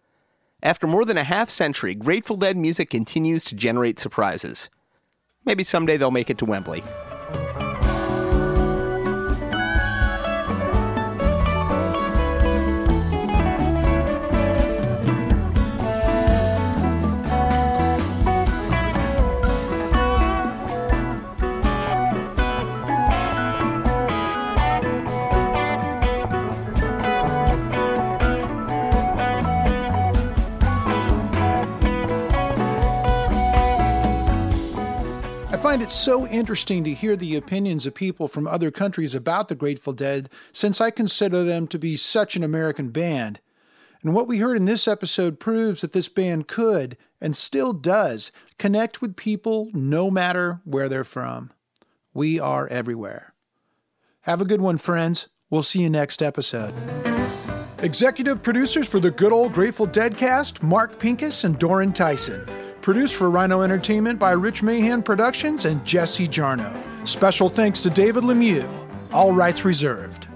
[0.63, 4.71] After more than a half century, Grateful Dead music continues to generate surprises.
[5.45, 6.83] Maybe someday they'll make it to Wembley.
[35.69, 39.55] Find it so interesting to hear the opinions of people from other countries about the
[39.55, 43.41] Grateful Dead, since I consider them to be such an American band.
[44.03, 48.33] And what we heard in this episode proves that this band could, and still does,
[48.59, 51.51] connect with people no matter where they're from.
[52.15, 53.35] We are everywhere.
[54.23, 55.29] Have a good one, friends.
[55.51, 56.73] We'll see you next episode.
[57.81, 62.49] Executive producers for the good old Grateful Dead cast Mark Pinkus and Doran Tyson.
[62.81, 66.73] Produced for Rhino Entertainment by Rich Mahan Productions and Jesse Jarnow.
[67.07, 68.69] Special thanks to David Lemieux.
[69.13, 70.28] All rights reserved.